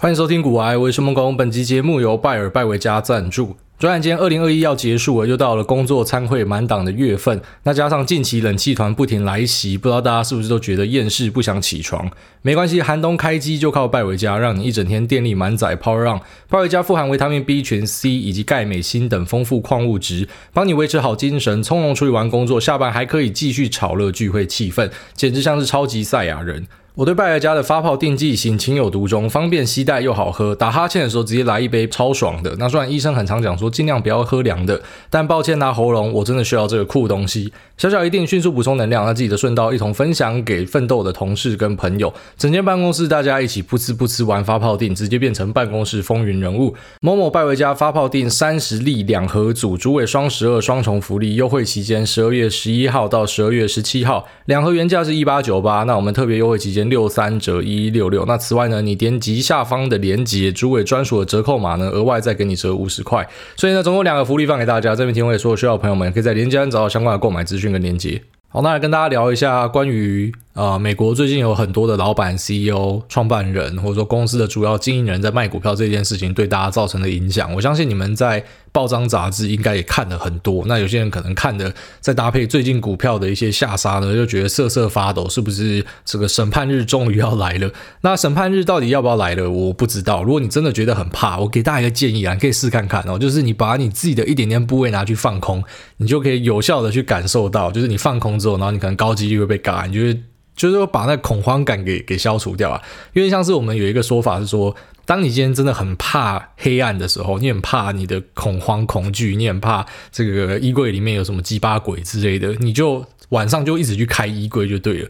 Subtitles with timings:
[0.00, 1.36] 欢迎收听古癌，我是孟工。
[1.36, 3.56] 本集节目由拜尔拜维加赞助。
[3.80, 7.40] 转眼间，二零二一要结束了，又到了工作参会满档的月份。
[7.64, 12.08] 那加上近期冷气团不停来袭，不知道大家是不是都觉得厌世，不想起床？
[12.42, 16.20] 没关系，寒冬开机就靠拜维加，让你一整天电力满载，Power on。
[16.48, 26.68] 拜维加富含维他命 B 群 C 以及钙、镁、锌等丰富矿物质，帮你维持好精神，从容处理完工作，下班还可以继续炒热聚会气氛，简直像是超级赛亚人。
[26.98, 32.52] 我对拜尔家的发泡定剂型情有独钟，方便携带又好喝，打哈欠的时候直接来一杯超爽的。
[32.58, 37.52] 那虽然医生很常讲说尽量不要喝凉的，但抱歉拿喉咙，我真的需要这个酷东西。
[37.76, 42.12] 小小一定迅速补充能量，那自己的顺道一同分享给奋斗的同事跟朋友。
[42.36, 46.74] 整间办公室大家一起噗呲噗呲玩发泡定，直接变成办公室风云人物。
[47.00, 56.87] 某某拜维家发泡定三十粒两盒组，主委双十二双重福利优惠期间，十二月十一号到十二月十七号，两盒原价是一八九八，那我们特别优惠期间。
[56.88, 58.24] 六三折一六六。
[58.26, 63.28] 那此外呢，你点击下方的链接，主委专属的折扣码呢，额外再给你折五十块。
[63.56, 64.94] 所以呢，总共两个福利放给大家。
[64.94, 68.22] 这边提供给所有需要的朋友们，可以在链接上找到相关的购买资讯跟连接。
[68.48, 77.54] 好，那来跟大家聊一下关于呃，美国最近有很多的老板、CEO、创办人或者说公司的主要经营人在卖股票这件事情对大家造成的影响。
[77.54, 78.44] 我相信你们在。
[78.70, 87.72] 报章杂志应该也看了很多，那有些人可能看的再搭配最近股票的一些下杀呢，就觉得瑟瑟发抖，是不是这个审判日终于要来了？
[88.02, 89.50] 那审判日到底要不要来了？
[89.50, 90.22] 我不知道。
[90.22, 95.64] 如果你真的觉得很怕，我给大家一个建议啊，你可以试看看哦，就是你把你自己的一点点部位拿去放空，
[95.96, 100.16] 你就可以有效的去感受到，就是你放空之后，然后你可能高几率会被嘎，你就是
[100.58, 102.82] 就是说把那恐慌感给给消除掉啊。
[103.14, 104.76] 因为像是我们有一个说法是说。
[105.08, 115.08] 当你今天真的很怕黑暗的时候，你很怕你的恐慌恐惧，你很怕这个衣柜里面有什么鸡巴鬼之类的，你就晚上就一直去开衣柜就对了。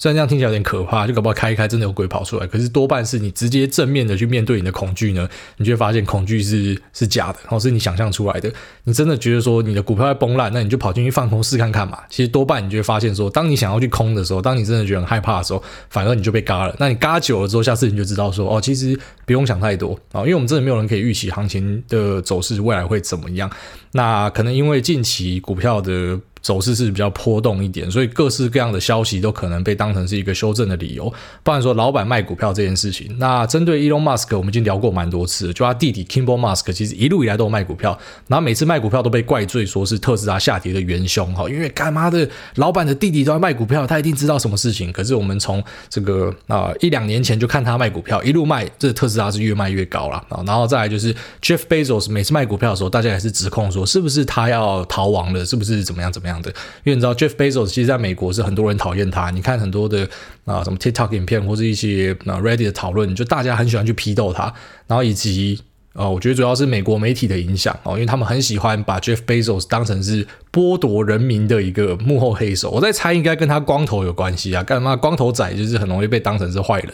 [0.00, 2.46] 虽然这样听起来有点可怕，就搞不好开一开真的有鬼跑出来。
[2.46, 8.50] 可是多半是你直接正面的去面对你的恐惧呢，你就会发现恐惧是是假的，然后是你想象出来的。
[8.84, 11.98] 你真的觉得说你的股票在崩烂，那你就跑进去放空试看看嘛。
[12.08, 16.74] 其实多半你就会发现说，当你想要去空的时候，当你真的觉得很害怕的时候，反而你就被嘎了。
[16.78, 18.98] 那你嘎久了之后，下次你就知道说，哦，其实
[19.30, 23.48] 不用想太多啊，因为我们真的没有人可以预期行情的走势未来会怎么样。
[23.92, 26.18] 那可能因为近期股票的。
[26.42, 31.12] 走势是比较波动一点，所以各式各样的消息都可能被当成是一个修正的理由。
[31.42, 35.52] 不然说老板卖股票这件事情，那针对 Elon Musk，我们已经聊过蛮多次了。
[35.52, 37.90] 就他弟弟 Kimbal Musk，其实一路以来都有卖股票，
[38.26, 44.90] 然后每次卖股票都被怪罪说是特斯拉下跌的元凶哈，因为干嘛的老板的弟弟都要卖股票，他一定知道什么事情。
[44.90, 50.40] 可是我们从这个啊、一两年前就看他卖股票，一路卖，这特斯拉是越卖越高了啊。
[50.46, 56.40] 然后再来就是 Jeff Bezos 每次卖股票的时候，大家也是指控说是不是他要逃亡了，是不是怎么样怎么样。
[56.40, 56.48] 的，
[56.84, 59.30] 因为你知道 Jeff Bezos 其实在美国是很多人讨厌他。
[59.30, 60.08] 你看很多的
[60.44, 64.54] 啊什么 TikTok 影片或者一些啊 Reddit 的讨论，就大家很喜欢去批斗他。
[64.86, 65.60] 然后以及
[65.92, 72.70] 啊，我觉得主要是美国媒体的影响哦，因为他们很喜欢把 Jeff Bezos 当成是剥夺人民的一个幕后黑手。
[72.70, 74.62] 我在猜，应该跟他光头有关系啊。
[74.62, 76.92] 干嘛光头仔就是很容易被当成是坏人。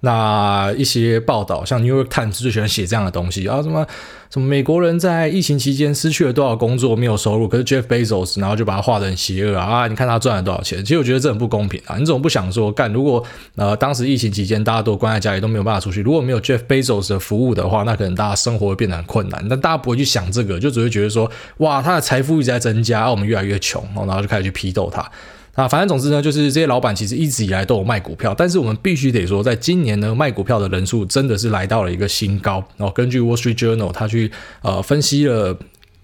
[0.00, 3.86] 那一些报道，像 New York Times 最喜欢写这样的东西啊，什么
[4.30, 10.84] 什么美国人在疫情期间失去了多少工作，没有收入，可是 Jeff Bezos 然后就把他画得很邪恶啊，你看他赚了多少钱？
[10.84, 11.96] 其实我觉得这很不公平啊！
[11.98, 12.92] 你怎么不想说干？
[12.92, 13.24] 如果
[13.56, 19.46] 呃当时疫情期间大家都关在家里都没有办法出去，如果没有 Jeff Bezos 的服务的话，那可能大家生活会变得很困难。
[19.48, 25.08] 但大家不会去想这个，就只会觉得说哇，他的财富一直在增加，啊，我们越来越穷，然后就开始去批斗他。
[25.54, 32.56] 啊，反正总之呢，就是这些老板其实一直以来都有卖股票，但是我们必须得说，在今年呢，卖股票的人数真的是来到了一个新高。
[32.76, 34.32] 然后根据 Wall Street Journal，他去
[34.62, 35.56] 呃分析了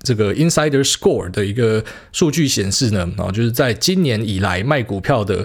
[0.03, 5.45] 这个 Insider Score 的一个数据显示呢，啊，就是在今年以来卖股票的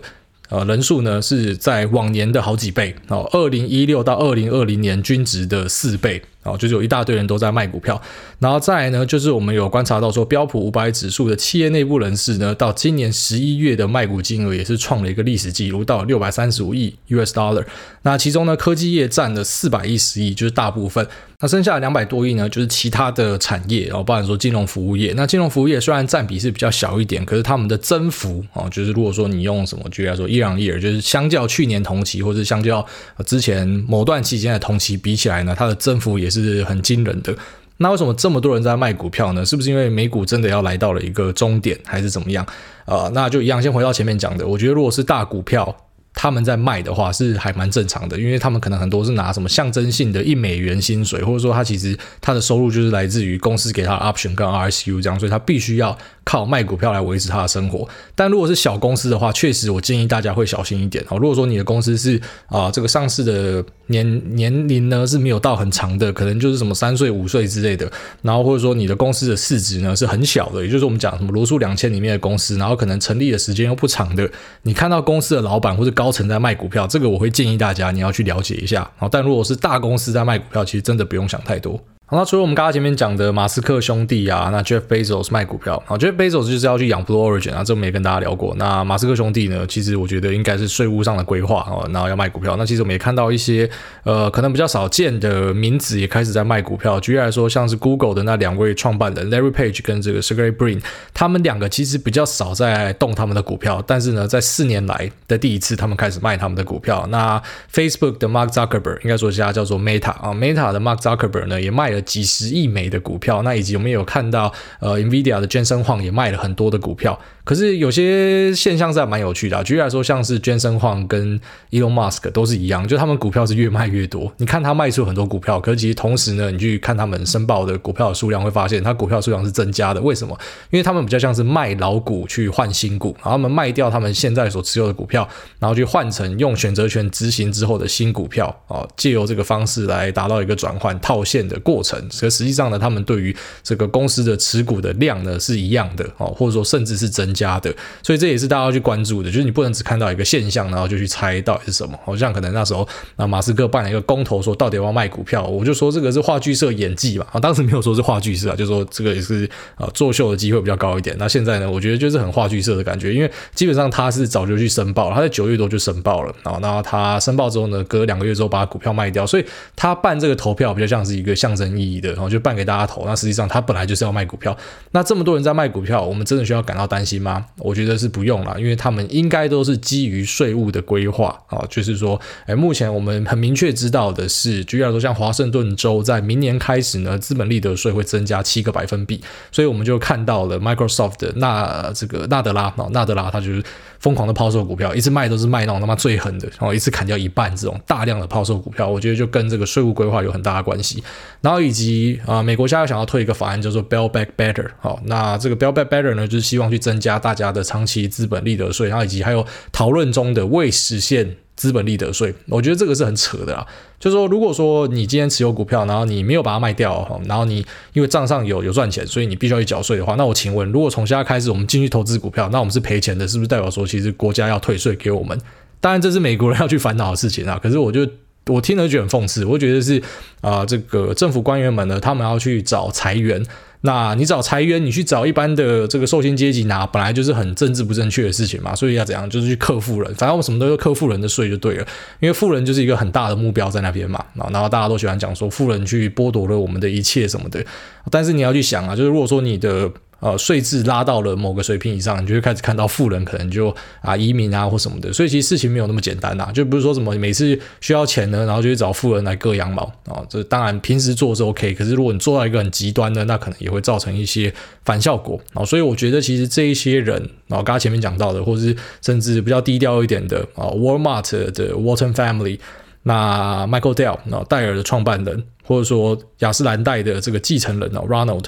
[0.49, 6.21] 呃人数呢是在往年的好几倍哦，二零一六到二零二零年均值的四倍。
[6.45, 8.01] 哦，就是有一大堆人都在卖股票，
[8.39, 17.65] 然后再来呢，就是我们有观察到说，标普五百指数的企业内部人士呢，到今年十一月的卖股金额也是创了一个历史记录，到六百三十五亿 US dollar。
[18.03, 21.07] 那其中呢，科技业占了四百一十亿，就是大部分。
[21.39, 25.13] 那剩下的两百多亿呢，就是其他的产业，哦，包含说金融服务业。
[25.15, 32.85] 那金融服务业虽然占比是比较小一点，可是他们的增幅哦，就是如果说你用什么举例来说，year on year，就是相较去年同期，或者相较
[33.25, 36.55] 之前某段期间的同期比起来呢，它的增幅也是。
[36.65, 37.35] 很惊人的。
[37.77, 39.45] 那为什么这么多人在卖股票呢？
[39.45, 42.43] 是不是因为美股真的要来到了一个终点，还是怎么样？
[42.85, 44.47] 啊、那就一样，先回到前面讲的。
[44.47, 45.75] 我觉得如果是大股票
[46.15, 55.95] 他们在卖的话，是还蛮正常的，因为他们可能很多是拿什么象征性的一美元薪水，或者说他其实他的收入就是来自于公司给他 option 跟 RSU 这样，所以他必须要
[56.25, 57.87] 靠卖股票来维持他的生活。
[58.13, 61.17] 但如果是小公司的话，确实我建议大家会小心一点哦。
[61.17, 67.89] 如果说你的公司是啊、这个上市的年年龄呢是没有到很长的，可能就是什么三岁五岁之类的，
[68.23, 74.29] 然后或者说你的公司的市值呢是很小的，也就是我们讲什么罗素两千里面的公司，然后可能成立的时间又不长的，
[74.63, 78.89] 你看到公司的老板或者高层在卖股票，这个我会建议大家你要去了解一下。
[78.97, 81.79] 好，但如果是大公司在卖股票，其实真的不用想太多。
[82.07, 88.53] 好，那除了我们刚刚前面讲的马斯克兄弟啊，那 Jeff Bezos 卖股票，啊，Jeff Bezos 就是要去养 Blue Origin 啊，这我们也跟大家聊过。
[88.59, 92.55] 那马斯克兄弟呢，其实我觉得应该是税务上的规划哦，然后要卖股票。
[92.57, 93.67] 那其实我们也看到一些
[94.03, 96.99] 呃，可能比较少见的名字也开始在卖股票。
[96.99, 107.07] 举例来说，像是 Google 的那两位创办人 Larry Page 跟这个 Sergey Brin，他们两个其实比较少在动他们的股票，但是呢，在四年来的第一次，他们开始卖他们的股票。
[107.09, 107.41] 那
[107.73, 117.19] Facebook 的 Mark Zuckerberg 应该说现在叫做 Meta 啊，Meta 的 Mark Zuckerberg 呢也卖了几十亿美的股票，那以及我们有看到，呃，NVIDIA 的 Jensen Huang 也卖了很多的股票。
[117.43, 121.39] 可是有些现象是还蛮有趣的啊，举例来说，像是 Jensen Huang 跟
[121.69, 124.31] Elon Musk 都是一样，就他们股票是越卖越多。
[124.37, 130.01] 你看他卖出很多股票，可是其实同时呢，你去看他们申报的股票的数量，会发现他股票数量是增加的。
[130.01, 130.35] 为什么？
[130.71, 135.27] 因为他们比较像是卖老股去换新股，然后他们卖掉他们现在所持有的股票，
[135.59, 141.84] 然后去换成用选择权执行之后的新股票啊，借由这个方式来达到一个转换套现的过程。
[141.85, 147.71] 成可实际上呢，他们对于这个公司的持股的量呢是一样的哦，或者说甚至是增加的，
[148.01, 151.97] 所以这也是大家要去关注的，就是你不能只看到一个现象，然后就去猜到底是什么。
[152.03, 152.87] 好像可能那时候
[153.17, 161.15] 那马斯克办了一个公投，说到底要不要卖股票，我就说这个是话剧社演技嘛，啊，当时没有说是话剧社啊，就说这个也是啊作秀的机会比较高一点。
[161.19, 169.45] 那现在呢，我觉得就是很话剧社的感觉，因为基本上他是早就去申报了，他在九月多就申报了啊，然后他申报之后呢，隔两个月之后把股票卖掉，所以
[169.75, 173.05] 他办这个投票比较像是一个象征意义的，然后就办给大家投。
[173.05, 174.55] 那实际上他本来就是要卖股票，
[174.91, 177.45] 那这么多人在卖股票，我们真的需要感到担心吗？
[177.57, 193.63] 我觉得是不用了，因为他们应该都是基于税务的规划啊，就是说，哎，目前我们很明确知道的是，举例来说，像华盛顿州在明年开始呢，资本利得税会增加七个百分比，所以我们就看到了 Microsoft 的纳这个纳德拉啊，纳德拉他就是。
[193.97, 201.03] 疯狂的抛售股票，一次卖都是卖那种他妈最狠的，然后一次砍掉一半这种大量的抛售股票，我觉得就跟这个税务规划有很大的关系。
[201.41, 211.35] 然后以及啊、美国现在想要推一个法案叫做 "Bailback Better" 好，那这个 "Bailback Better" 呢，就是希望去增加大家的长期资本利得税，然后以及还有讨论中的未实现。
[211.55, 213.65] 资本利得税，我觉得这个是很扯的啊。
[213.97, 225.39] 就是说，如果说你今天持有股票，然后你没有把它卖掉，然后你因为账上有有赚钱，所以你必须要去缴税的话，那我请问，如果从现在开始我们进去投资股票，那我们是赔钱的，是不是代表说其实国家要退税给我们？
[225.79, 227.57] 当然这是美国人要去烦恼的事情啊。
[227.63, 228.05] 可是我就
[228.47, 230.01] 我听了就很讽刺，我觉得是
[230.41, 233.43] 啊、这个政府官员们呢，他们要去找裁员。
[233.81, 241.85] 那你找裁员，你去找一般的这个受薪阶级拿，本来就是很政治不正确的事情嘛，所以要怎样，就是去克富人，反正我们什么都要克富人的税就对了，
[242.19, 247.63] 因为富人就是一个很大的目标在那边嘛，然后大家都喜欢讲说富人去剥夺了我们的一切什么的，
[248.09, 249.91] 但是你要去想啊，就是如果说你的。
[250.25, 253.69] 呃，税制拉到了某个水平以上，你就会开始看到富人可能就
[254.01, 260.25] 啊移民啊或什么的，所以其实事情没有那么简单呐、啊，就不是说什么每次需要钱呢，然后就去找富人来割羊毛啊。
[260.27, 264.51] 这当然平时做是 OK，可是如果你做到一个很极端的，那可能也会造成一些
[264.83, 265.63] 反效果啊。
[265.63, 272.57] 所以我觉得其实这一些人啊，刚刚前面讲到的，或者是甚至比较低调一点的啊，Walmart 的 Walton Family，
[273.03, 278.45] 那 Michael Dell 啊戴尔的创办人，或者说雅诗兰黛的这个继承人哦，Ronald。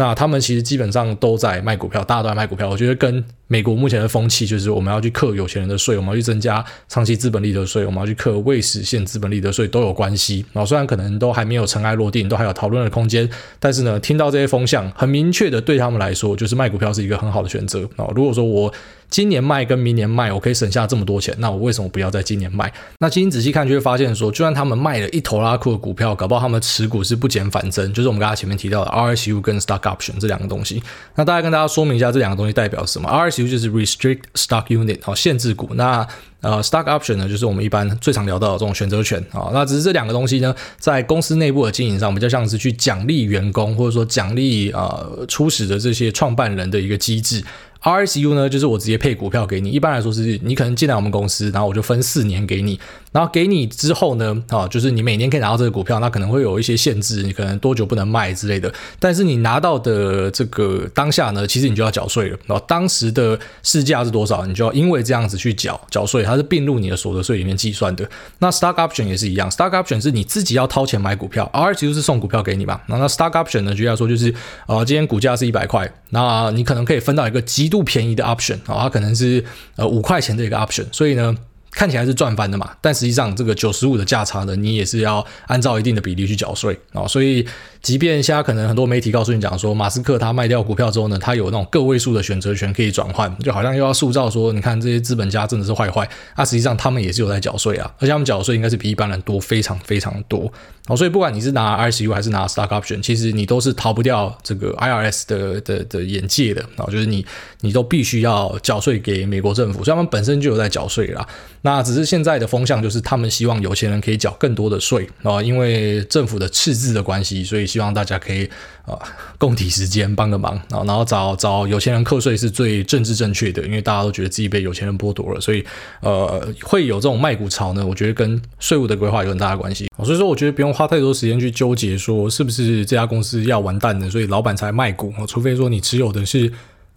[0.00, 2.70] 那他们其实基本上都在卖股票，大家都在卖股票。
[2.70, 10.42] 我觉得跟美国目前的风气就是，我们要去克有钱人的税，我们要去增加长期资本利得税，我们要去克未实现资本利得税，都有关系。
[10.54, 13.28] 然后虽然可能都还没有尘埃落定，都还有讨论的空间，
[13.58, 18.08] 但是呢，听到这些风向，很明确的对他们来说，就是卖股票是一个很好的选择啊。
[18.14, 18.72] 如果说我
[19.10, 22.72] 今年卖跟明年卖，我可以省下这么多钱，那我为什么不要在今年卖？
[23.00, 30.82] 那今天仔细看就会发现说，就算他们卖了一头拉库的股票，搞不好他们持股是不减反增，就是我们刚才前面提到的 RSU 跟 Stock Option 这两个东西。
[31.16, 35.70] 那大概跟大家说明一下这两个东西代表什么？RSU 就是 Restrict Stock Unit 好，限制股。
[35.74, 36.06] 那
[36.40, 39.50] 呃，Stock Option 呢，就是我们一般最常聊到的这种选择权啊。
[39.52, 47.44] 那只是这两个东西呢，在公司内部的经营上，比较像是去奖励员工，或者说奖励呃初始的这些创办人的一个机制。
[47.82, 49.70] RSU 呢，就是我直接配股票给你。
[49.70, 52.78] 一般来说是，你可能进来我们公司，然后我就分四年给你。
[53.12, 58.72] 然后给你之后呢，啊，就是你每年可以拿到这个股票，那可能会有一些限制，你可能多久不能卖之类的。
[59.00, 62.38] 但是你拿到的这个当下呢，其实你就要缴税了。
[62.46, 68.08] 然后当时的市价是多少，你就要因为这样子去缴缴税，它是并入你的所得税里面计算的。
[68.38, 72.80] 那 stock option 也是一样，stock option 是你自己要掏钱买股票，R 其实是送股票给你嘛。
[72.86, 74.32] 那那 stock option 呢，举例来说就是，
[74.66, 81.36] 呃，今天股价是一百块，那你可能可以分到一个极度便宜的 option 啊，它可能是呃五块钱的一个 option，所以呢。
[81.70, 87.06] 看起来是赚翻的嘛，但实际上这个九十五的价差呢，你也是要按照一定的比例去缴税啊。
[87.06, 87.46] 所以，
[87.80, 96.08] 即便现在可能很多媒体告诉你讲说，马斯克他卖掉股票之后呢，他有那种个位数的选择权可以转换，就好像又要塑造说，你看这些资本家真的是坏坏。
[96.36, 100.52] 那实际上他们也是有在缴税啊，而且他们缴税应该是比一般人多非常非常多。
[100.88, 107.24] 哦，所以不管你是拿 r c u 还是拿 Stock Option，其实你都是逃不掉这个 IRS 的的的眼界的啊，就是你
[107.60, 111.24] 你都必须要缴税给美国政府，所以他们本身就有在缴税啦。
[111.62, 118.48] 那只是现在的风向就是他们希望有钱人可以缴更多的税啊，因为政府的赤字的关系，所以希望大家可以
[118.86, 118.98] 啊
[119.36, 125.64] 共体时间帮个忙啊，然后找找有钱人课税是最政治正确的，因为大家都觉得自己被有钱人剥夺了，所以
[126.00, 129.86] 呃会有这种卖股潮呢，我觉得跟税务的规划有很大的关系。
[130.02, 136.50] 所以说我觉得不用花太多时间去纠结说是不是这家公司要完蛋了，所以老板才卖股，除非说你持有的是。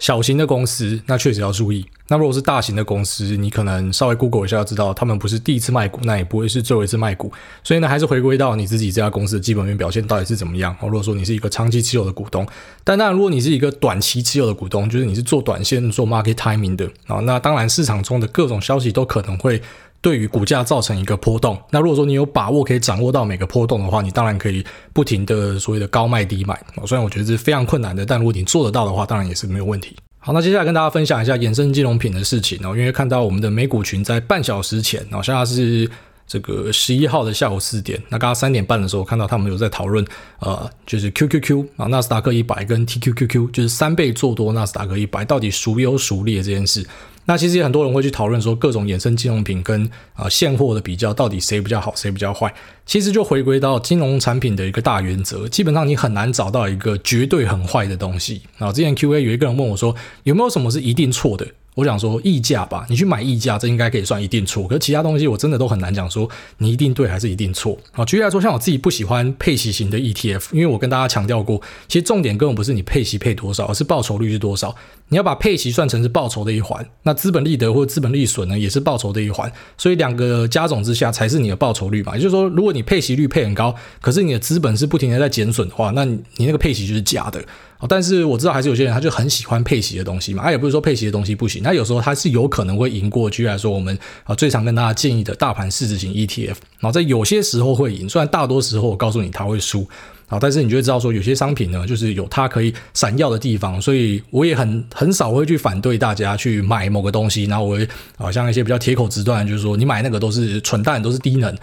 [0.03, 1.85] 小型的公司，那确实要注意。
[2.09, 7.31] 那如果是大型的公司，你可能稍微 Google 一下，要知道他们不是第一次卖股，那也不会是最后一次卖股。
[7.63, 10.75] 所以呢，还是回归到你自己这家公司的基本面表现到底是怎么样。
[10.81, 12.45] 如果说你是一个长期持有的股东，
[12.83, 19.61] 但当然，如果你是一个短期持有的股东，就是你是做短线、做 market timing 的啊，那当然市场中的各种消息都可能会。
[20.03, 26.61] 对于股价造成一个波动，那如果说你有把握可以掌握到每个波动的话，你当然可以不停的所谓的高卖低买。
[26.85, 29.95] 虽然我觉得这是非常困难的，但如果你做得到的话，当然也是没有问题。
[30.19, 35.89] 好，那接下来跟大家分享一下衍生金融品的事情哦，因为看到我们的美股群在半小时前，然后现在是
[36.27, 40.05] 这个十一号的下午四点，那刚刚三点半的时候看到他们有在讨论，
[40.39, 46.85] 呃，就是 QQQ 啊，纳斯达克一百跟 TQQQ，就是三倍做多纳斯达克一百，到底孰优孰劣这件事。
[47.25, 52.53] 那其实也很多人会去讨论说，各种衍生金融品跟啊现货的比较，到底谁比较好，谁比较坏？
[52.85, 58.41] 其实就回归到金融产品的一个大原则，基本上你很难找到一个绝对很坏的东西。
[58.57, 61.47] 然后之前 Q&A 有一个人问我说，有没有什么是一定错的？
[61.75, 64.67] 我想说溢价吧，你去买溢价，这应该可以算一定错。
[64.67, 67.75] 可是其他东西我真的都很难讲说你一定对还是一定错。
[67.93, 74.75] 啊，举例来说，像我自己不喜欢配息型的 ETF，因为我跟大家强调过，其实重点根本不是你配息配多少，而是报酬率是多少。
[75.13, 79.51] 你要把配息算成是报酬的一环，那资本利得或者资本利损呢，也是报酬的一环。
[79.77, 82.15] 所以两个加总之下才是你的报酬率嘛。
[82.15, 87.39] 也就是说，如果你配息率配很高，可是你的资本是不停的在减损的话，那你那个配息就是假的。
[87.87, 99.85] 但是我知道还是有些人他就很喜欢配息的东西嘛，他也不是说配息的东西不行，那有时候他是有可能会赢过，居然说我们啊最常跟大家建议的大盘市值型 ETF，然后在有些时候会赢，虽然大多时候我告诉你他会输，
[100.27, 107.87] 啊，但是你就会知道说有些商品呢就是有它可以闪耀的地方，所以我也很很少会去反对大家去买某个东西，然后我会
[108.17, 111.55] 啊像一些比较铁口直断，就是说你买那个都是蠢蛋，都是低能。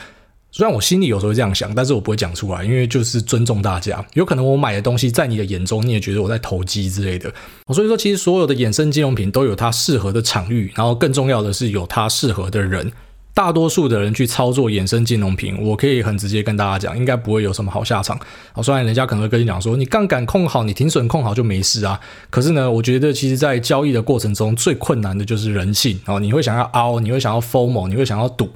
[0.53, 4.05] 虽然我心里有时候会这样想，但是我不会讲出来，因为就是尊重大家。
[4.15, 7.33] 有可能我买的东西在你的眼中，你也觉得我在投机之类的。
[7.69, 12.91] 所以说，其实所有的衍生金融品都有它适合的场域，然后更重要的是有它适合的人。
[13.33, 18.19] 大多数的人去操作衍生金融品，我可以很直接跟大家讲，应该不会有什么好下场。
[18.63, 22.01] 虽然人家可能会跟你讲说，你杠杆控好，你停损控好就没事啊。
[22.29, 25.99] 可是呢，我觉得其实在交易的过程中，最困难的就是人性。
[26.07, 28.51] 哦你会想要凹，你会想要 FOMO，你会想要赌。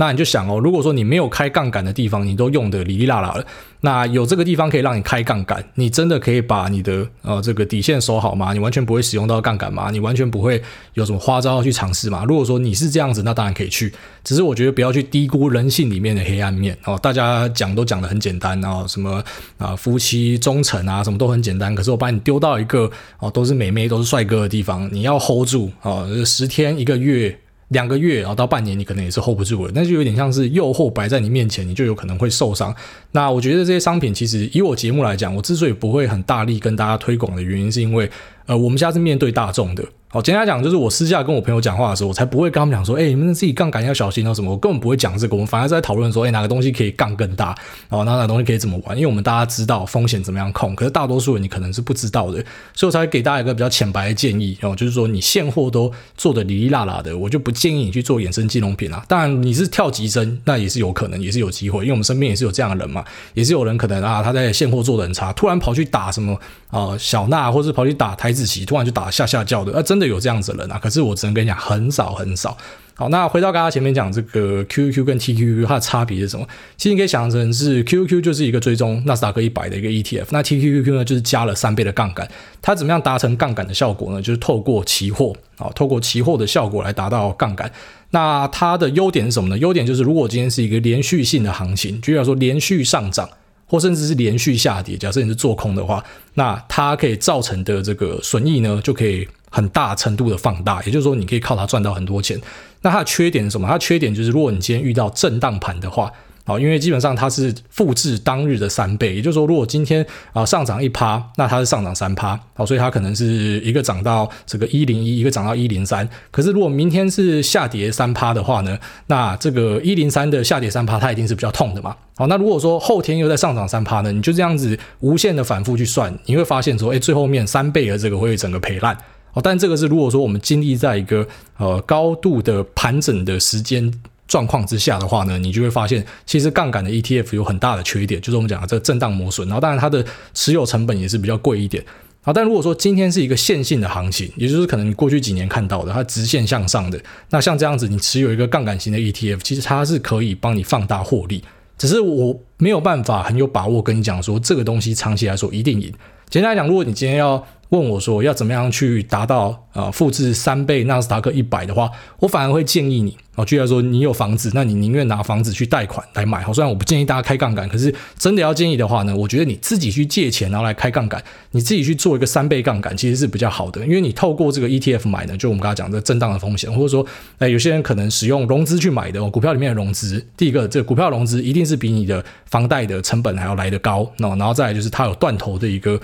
[0.00, 3.44] 那你就想哦，如果说你没有开杠杆的地方，你都用的哩哩啦啦了，
[3.80, 8.52] 那有这个地方可以让你开杠杆，你真的可以把你的呃这个底线守好吗？
[8.52, 9.90] 你完全不会使用到杠杆吗？
[9.90, 10.62] 你完全不会
[10.94, 12.24] 有什么花招要去尝试吗？
[12.28, 16.96] 如果说你是这样子，那当然可以去，只是我觉得不要去低估人性里面的黑暗面哦。
[17.02, 19.20] 大家讲都讲得很简单啊，什么
[19.56, 22.88] 啊夫妻忠诚啊，什么都很简单，可是我把你丢到一个
[23.18, 27.36] 哦都是美眉都是帅哥的地方，你要 hold 住啊，十天一个月。
[27.68, 29.72] 两个月，然后到半年，你可能也是 hold 不住了。
[29.74, 32.74] 那就有点像是诱惑摆在你面前，你就有可能会受伤。
[33.12, 38.10] 那我觉得这些商品，其实以我节目来讲，我之所以不会很大力跟大家推广的原因，是因为，
[38.48, 39.84] 呃，我们现在是面对大众的。
[40.10, 47.54] 好，简单讲，就是我私下跟我朋友讲话的时候，我才不会跟他们讲说，哎、你们自己杠杆要小心哦什么，我根本不会讲这个，我们反而是在讨论说，哎、哪个东西可以杠更大，
[47.90, 59.04] 然后哪个东西可以怎么玩，因为我们大家知道风险怎么样控，可是大多数人你可能是不知道的，所以我才会给大家一个比较浅白的建议，哦，就是说你现货都做的哩哩啦啦的，我就不建议你去做衍生金融品啊。
[59.06, 66.34] 当然你是跳级生，那也是有可能，也是有机会，因为我们身边也是有这样的人嘛，也是有人可能啊他在现货做的很差，突然跑去打什么
[66.70, 72.56] 啊、小纳，或者跑去打台子期突然就打下下叫的，啊，真的有这样子的人啊，可是我只能跟你讲，很少很少。
[72.94, 76.44] 好，那回到刚刚前面讲这个 QQ 跟 TQQ 它的差别是什么？
[76.76, 82.28] 其实你可以想成是 QQ 就是一个追踪纳斯达克一百的一个 ETF，那 TQQQ 呢就是加了三倍的杠杆。
[82.60, 84.20] 它怎么样达成杠杆的效果呢？
[84.20, 87.70] 就是透过期货啊，透过期货的效果来达到杠杆。
[88.10, 89.58] 那它的优点是什么呢？
[89.58, 93.28] 优点就是如果今天是一个连续性的行情，就比如说连续上涨
[93.68, 96.02] 或甚至是连续下跌，假设你是做空的话，
[96.34, 100.82] 那它可以造成的这个损益呢就可以很大程度的放大。
[100.84, 102.40] 也就是说，你可以靠它赚到很多钱。
[102.80, 103.68] 那它的缺点是什么？
[103.68, 106.10] 它缺点就是，如果你今天遇到震荡盘的话，
[106.48, 113.26] 啊，因为基本上它是复制当日的三倍，也就是说，如果今天啊上涨一趴，那它是上涨三趴，好，所以它可能是
[113.60, 116.08] 一个涨到这个一零一，一个涨到一零三。
[116.30, 118.78] 可是如果明天是下跌三趴的话呢，
[119.08, 121.94] 那这个一零三的下跌三趴，它一定是比较痛的嘛。
[122.16, 128.96] 好，那如果说后天又在上涨三趴呢，你就这样子无限的反复去算，你会发现说，哎，最后面三倍的这个会整个赔烂。
[129.40, 131.24] 但这个是如果说我们经历在一个
[131.58, 133.88] 呃高度的盘整的时间
[134.28, 139.48] 状况之下的话呢，你就会发现，其实杠杆的 ETF 有很大的缺点，就是我们讲的这个震荡磨损。
[139.48, 140.04] 然后当然它的
[140.34, 141.82] 持有成本也是比较贵一点。
[142.20, 151.42] 好，但如果说今天是一个线性的行情，也就是可能你过去几年看到的它直线向上的，那像这样子，你持有一个杠杆型的 ETF，其实它是可以帮你放大获利。
[151.78, 155.90] 只是我没有办法很有把握跟你讲说这个东西长期来说一定赢。
[156.28, 166.42] 简单来讲，如果你今天要问我说要怎么样去达到啊、呃、复制三倍纳斯达克一百的话，我反而会建议你啊，举例来说，你有房子，那你宁愿拿房子去贷款来买。
[166.42, 173.86] 好，虽然我不建议大家开杠杆，可是真的要建议的话呢，我觉得你自己去借钱然后来开杠杆，你自己去做一个三倍杠杆，其实是比较好的。
[173.86, 177.06] 因为你透过这个 ETF 买呢，就我们刚才讲的震荡的风险，或者说，
[177.38, 186.00] 哎，有些人可能使用融资去买的股票里面的融资，第一个，这股票融资一定是比你的房贷的成本还要来得高，那然后再来就是它有断头的一个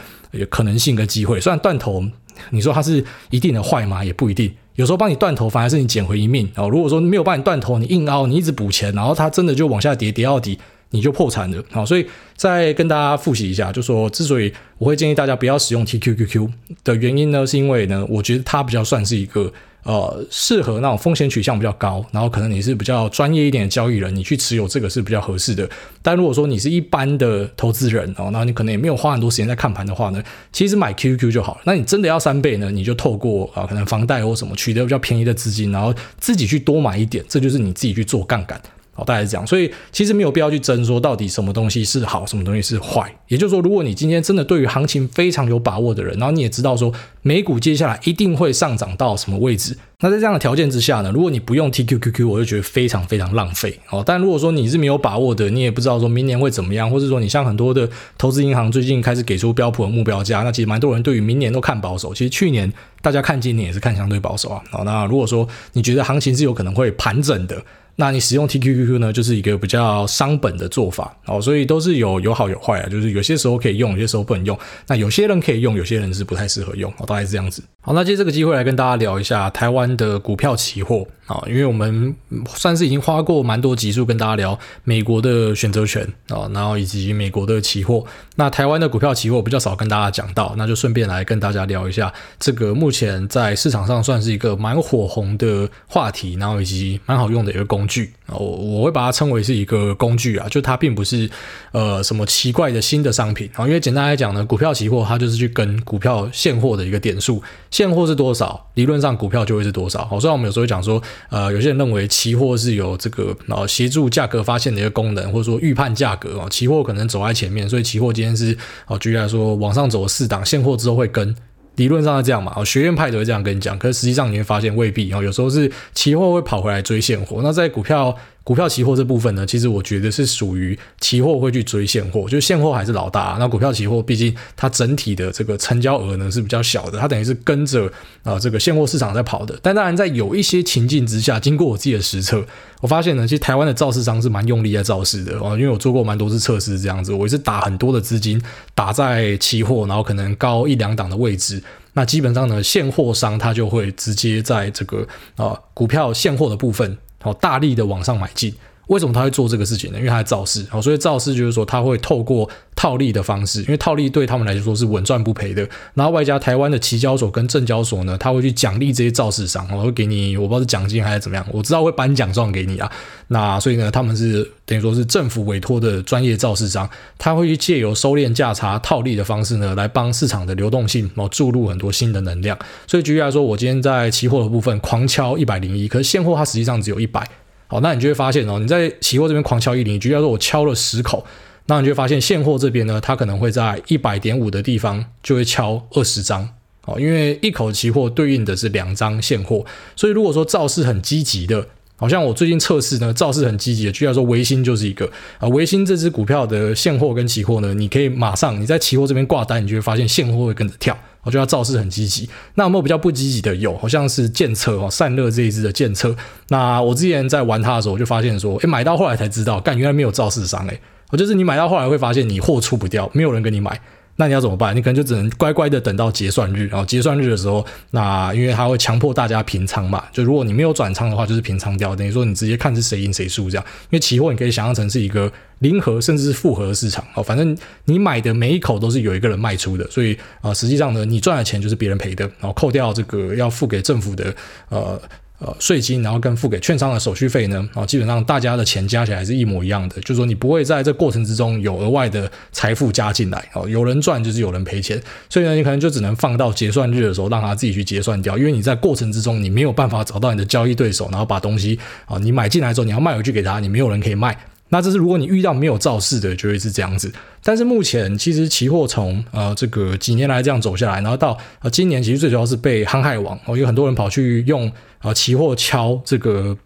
[0.48, 2.04] 可能性跟机会，虽然断头。
[2.50, 4.04] 你说它是一定的坏吗？
[4.04, 4.52] 也不一定。
[4.74, 6.68] 有时候帮你断头，反而是你捡回一命哦。
[6.68, 10.58] 如果说没有帮你断头，你硬凹，你一直补钱，然后它真的就往下跌，跌到底，
[10.90, 11.62] 你就破产了。
[11.70, 16.50] 好，所以再跟大家复习一下，就说之所以我会建议大家不要使用 TQQQ
[16.82, 19.52] 的原因呢，是因为呢，我觉得它比较算是一个。
[19.84, 25.68] 呃，适合那种风险取向比较高，然后可能你是比较专业一点的交易人，你去持有这个是比较合适的。
[26.02, 30.22] 但如果说你是一般的投资人哦，那你可能也没有花很多时间在看盘的话呢，
[30.52, 31.60] 其实买 Q Q 就好了。
[31.64, 38.60] 那你真的要三倍呢，你就透过啊、可能房贷或什么取得比较便宜的资金，然后自己去多买一点，这就是你自己去做杠杆。
[38.94, 43.12] 好，大概是这样，所以其实没有必要去争说到底什么东西是好，什么东西是坏。
[43.26, 53.80] 也就是说，如果你今天真的对于行情非常有把握的人，然后你也知道说美股接下来一定会上涨到什么位置，那在这样的条件之下呢，如果你不用 TQQQ，我就觉得非常非常浪费。
[53.90, 62.14] 哦，但如果说你是没有把握的，你也不知道说明年会怎么样，或者说你像很多的投资银行最近开始给出标普的目标价，那其实蛮多人对于明年都看保守。
[62.14, 64.62] 其实去年大家看今年也是看相对保守啊。
[64.70, 67.60] 好，那如果说你觉得行情是有可能会盘整的。
[67.96, 74.58] 那你使用 TQQQ 呢，就是一个比较伤本的做法哦，所以都是有有好有坏啊，就是有些时候可以用，有些时候不能用。
[74.86, 77.62] 那有些人可以用，有些人是不太适合用，哦，大概是这样子。
[77.86, 82.16] 好，那借这个机会来跟大家聊一下台湾的股票期货啊，因为我们
[82.46, 88.02] 算是已经花过蛮多集数跟大家聊美国的选择权啊，然后以及美国的期货。
[88.36, 101.28] 那台湾的股票期货比较少跟大家讲到，那就顺便来跟大家聊一下这个目前在市场上算是一个蛮火红的话题，然后以及蛮好用的一个工具啊，我我会把它称为是一个工具啊，就它并不是
[101.72, 107.42] 呃什么奇怪的新的商品啊，因为简单来讲呢，股票期货它就是去跟股票现货的一个点数。
[107.74, 110.04] 现货是多少，理论上股票就会是多少。
[110.04, 118.56] 好，虽然我们有时候讲说，呃，有些人认为期货是有这个呃协助价格发现的一个功能，或者说预判价格啊，期货可能走在前面，所以期货今天是
[118.86, 121.34] 哦，举例来说往上走了四档，现货之后会跟，
[121.74, 122.52] 理论上是这样嘛。
[122.54, 127.40] 哦学院派都会这样跟你讲，可是实际上你会发现未必哦，有时候是期货会跑回来追现货。
[127.42, 128.16] 那在股票。
[128.44, 133.36] 股票期货这部分呢，其实我觉得是属于期货会去追现货，就现货还是老大。
[133.40, 137.90] 那股票期货毕竟它整体的这个成交额呢是比较小的，它等于是跟着
[138.22, 139.58] 啊这个现货市场在跑的。
[139.62, 142.44] 但当然在有一些情境之下，经过我自己的实测，
[142.82, 148.38] 我发现呢，其实台湾的造市商是蛮用力在造市的哦，因为我做过蛮多次测试，这样子，我也是打很多的资金
[148.74, 151.62] 打在期货，然后可能高一两档的位置。
[151.94, 156.98] 那基本上呢，现货商他就会直接在这个啊股票现货的部分。
[157.24, 158.54] 好，大力的往上买进，
[158.88, 159.98] 为什么他会做这个事情呢？
[159.98, 165.66] 因为他在造势，哦，所以造势就是说他会透过套利的方式，因为套利对他们来说是稳赚不赔的。
[165.94, 172.90] 然后外加台湾的期交所跟证交所呢，他会去奖励这些造势商，我会给你，我不知道是奖金还是怎么样，我知道会颁奖状给你啊。
[173.28, 182.58] 那所以呢，他们是等于说是政府委托的专业造势商，他会去借由收敛价差、套利的方式呢，来帮市场的流动性然后注入很多新的能量。
[182.86, 187.26] 所以举例来说，我今天在期货的部分狂敲一百零一，可是现货它实际上只有一百。
[187.74, 191.26] 好，那你就会发现哦，你在期货这边狂敲一零一，举例来说我敲了十口，
[191.66, 196.48] 那你就会发现现货这边呢，它可能会在一百点五的地方就会敲二十张。
[196.84, 201.66] 哦，因为一口期货对应的是两张现货，所以如果说造势很积极的。
[201.96, 212.28] 好像我最近测试呢，造势很积极的，居然说微星就是一个啊，微星这只股票的现货跟期货呢，你可以马上你在期货这边挂单，你就会发现现货会跟着跳，我觉得造势很积极。
[212.54, 213.54] 那有没有比较不积极的？
[213.56, 216.14] 有，好像是建车哦，散热这一支的建车。
[216.48, 223.80] 那我之前在玩它的时候，我就发现说，诶，买到后来才知道，干原来没有造势商诶，我就是你买到后来会发现你货出不掉，没有人跟你买。
[224.16, 224.74] 那你要怎么办？
[224.76, 233.64] 你可能就只能乖乖的等到结算日，然后结算日的时候，那因为它会强迫大家平仓嘛，就如果你没有转仓的话，就是平仓掉，等于说你直接看是谁赢谁输这样。
[233.84, 244.34] 因为期货你可以想象成是一个零和甚至是负和的市场哦，反正你买的每一口都是有一个人卖出的，所以啊，实际上呢，你赚的钱就是别人赔的，然后扣掉这个要付给政府的
[244.68, 245.00] 呃。
[245.46, 264.34] 呃，税金，然后跟付给券商的手续费呢，啊，基本上大家的钱加起来是一模一样的，就是说你不会在这过程之中有额外的财富加进来，哦，有人赚就是有人赔钱，所以呢，你可能就只能放到结算日的时候让他自己去结算掉，因为你在过程之中你没有办法找到你的交易对手，然后把东西啊，你买进来之后你要卖回去给他，你没有人可以卖。
[264.68, 267.12] 那这是如果你遇到没有造势的，就会是这样子。
[267.42, 274.70] 但是目前其实期货从呃这个几年来这样走下来，然后到呃今年其实最主要是被航海王哦，有很多人跑去用
[275.02, 276.56] 呃期货敲这个。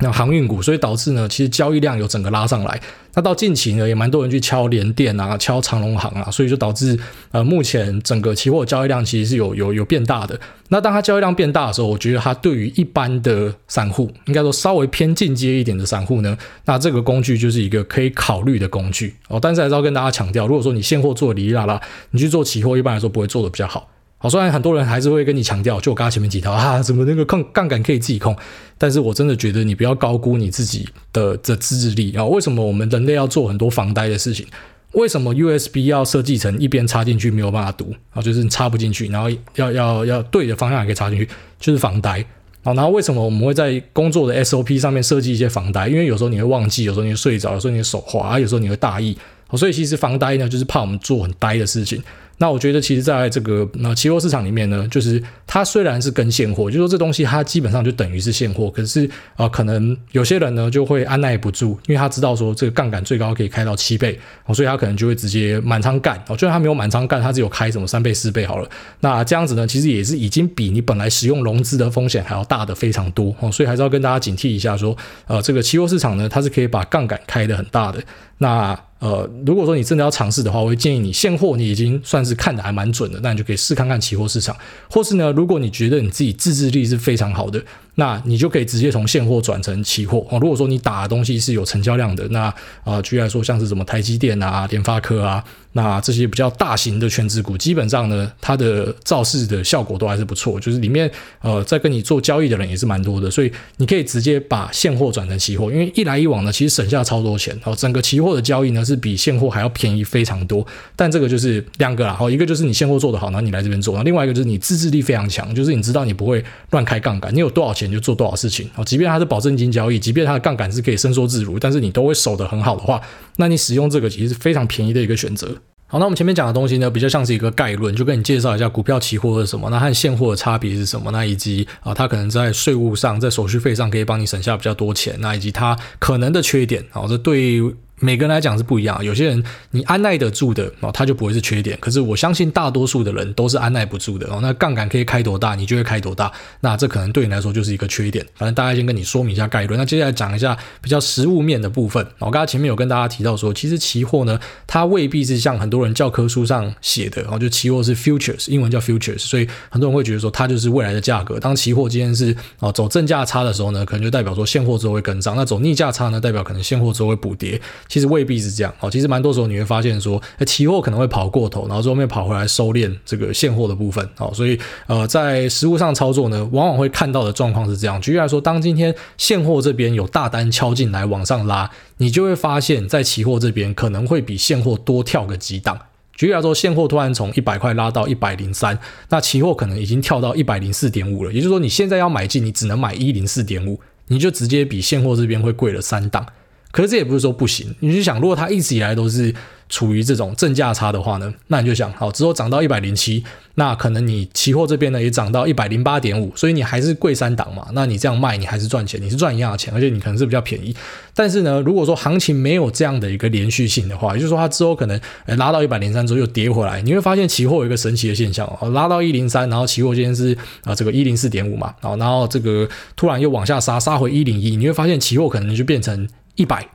[0.00, 2.80] 那航运股，所以导致呢，其实交易量有整个拉上来。
[3.12, 6.98] 那到近期呢，也蛮多人去敲联电啊，敲长隆行啊，所以就导致
[7.32, 10.38] 呃，目前整个期货交易量其实是有有有变大的。
[10.68, 19.38] 那当它交易量变大的时候，我觉得它对于一般的散户，应该说稍微偏进阶一点的散户呢，那这个工具就是一个可以考虑的工具哦。
[19.42, 21.80] 但是还是要跟大家强调，如果说你现货做的哩哩啦啦，
[22.12, 23.88] 你去做期货，一般来说不会做的比较好。
[24.22, 28.36] 好，虽然很多人还是会跟你强调，就我刚刚前面几条啊，怎么那个控杠杆可以自己控，
[28.76, 32.22] 但是我真的觉得你不要高估你自己的的自制力啊。
[32.26, 34.46] 为什么我们人类要做很多防呆的事情？
[34.92, 38.20] 为什么 USB 要设计成一边插进去没有办法读啊？
[38.20, 41.26] 就是插不进去，然后要要要对的方向也可以插进去，
[41.58, 42.22] 就是防呆。
[42.62, 45.88] 好，然后为什么我们会在工作的 SOP 上面设计一些防呆？
[45.88, 49.16] 因为有时候你会忘记，有时候你会睡着，有时候你会手滑，有时候你会大意。
[49.56, 52.00] 所以其实防呆呢，就是怕我们做很呆的事情。
[52.40, 66.16] 那我觉得，其实在这个那期货市场里面呢，就是它虽然是跟现货，就是说这东西它基本上就等于是现货，可是啊、可能有些人呢就会按捺不住，因为他知道说这个杠杆最高可以开到七倍，哦所以他可能就会直接满仓干。
[66.28, 68.66] 哦，就算他没有满仓干，他只有开什么三倍、四倍好了。
[69.00, 78.02] 那这样子呢，其实也是已经比你本来使用融资的风险还要大的非常多哦，所以还是要跟大家警惕一下，说呃，这个期货市场呢，它是可以把杠杆开得很大的。
[78.38, 84.54] 那呃，如果说你真的要尝试的话，我会建议你现货你已经算是看的还蛮准的，那你就可以试看看期货市场。
[84.90, 87.60] 或是呢，如果你觉得你自己自制力是非常好的，
[87.94, 90.38] 那你就可以直接从现货转成期货哦。
[90.38, 95.42] 如果说你打的东西是有成交量的，那啊，呃，举例来说像是什么台积电啊、联发科啊。
[95.72, 101.10] 那这些比较大型的权值股，基本上呢，它的造势的效果都还是不错，就是里面
[101.42, 107.74] 呃，在跟你做交易的人也是蛮多的，所以你可以直接把现货转成期货，因为一来一往呢，其实省下超多钱然后。
[107.80, 110.66] 整个期货的交易呢，是比现货还要便宜非常多。
[110.94, 118.84] 但这个就是两个啦，哦，一个就是你现货做得好，然后你来这边做，然后另外一个就是你自制力非常强，就是你知道你不会乱开杠杆，你有多少钱就做多少事情哦。
[118.84, 123.00] 即便它是保证金交易，即便它的杠杆是可以伸缩自如，但是你都会守得很好的话，
[123.36, 125.56] 那你使用这个其实是非常便宜的一个选择。
[125.92, 137.60] 好，那我们前面讲的东西呢，比较像是一个概论，就跟你介绍一下股票期货是什么，那和现货的差别是什么，那以及啊，它可能在税务上，在手续费上可以帮你省下比较多钱，那以及它可能的缺点，好，这对。
[138.00, 141.78] 每个人来讲是不一样，有些人你按耐得住的哦，他就不会是缺点。
[141.80, 144.40] 可是我相信大多数的人都是按耐不住的哦。
[144.40, 146.32] 那杠杆可以开多大，你就会开多大。
[146.60, 148.26] 那这可能对你来说就是一个缺点。
[148.34, 149.78] 反正大概先跟你说明一下概论。
[149.78, 152.04] 那接下来讲一下比较实物面的部分。
[152.18, 161.38] 我刚才前面有跟大家提到说，其实期货呢，它未必是像很多人教科书上写的哦，就期货是 futures，英文叫 futures，所以很多人会觉得说它就是未来的价格。
[161.38, 167.60] 当期货今天是哦走正价差的时候呢，可能就代表说现货之后会跟上；那走逆价差呢，代表可能现货之后会补跌。
[167.90, 168.88] 其实未必是这样哦。
[168.88, 174.30] 其实蛮多时候你会发现说，期货可能会跑过头，然后最后面跑回来收敛这个现货的部分哦。
[174.32, 178.00] 所以呃，在实物上操作呢，往往会看到的状况是这样。
[178.00, 185.76] 举例来说，当今天现货这边有大单敲进来往上拉，你就会发现，在期货这边可能会比现货多跳个几档。
[186.14, 191.32] 举例来说，现货突然从一百块拉到一百零三，那期货可能已经跳到一百零四点五了。
[191.32, 196.24] 也就是说，你现在要买进，你只能买一零四点五，你就直接比现货这边会贵了三档。
[196.70, 199.34] 可是这也不是说不行，你就想，如果它一直以来都是
[199.68, 210.74] 处于这种正价差的话呢，那你就想，好，之后涨到一百零七，那可能你期货这边呢也涨到一百零八点五，所以你还是贵三档嘛，那你这样卖你还是赚钱，你是赚一样的钱，而且你可能是比较便宜。
[211.14, 226.08] 但是呢，如果说行情没有这样的一个连续性的话，也就是说它之后可能拉到一百零三之后又跌回来，你会发现期货有一个神奇的现象哦，拉到一零三，然后期货今天是啊这个一零四点五嘛，然后这个突然又往下杀，杀回一零一，你会发现期货可能就变成
[226.40, 226.66] 一百，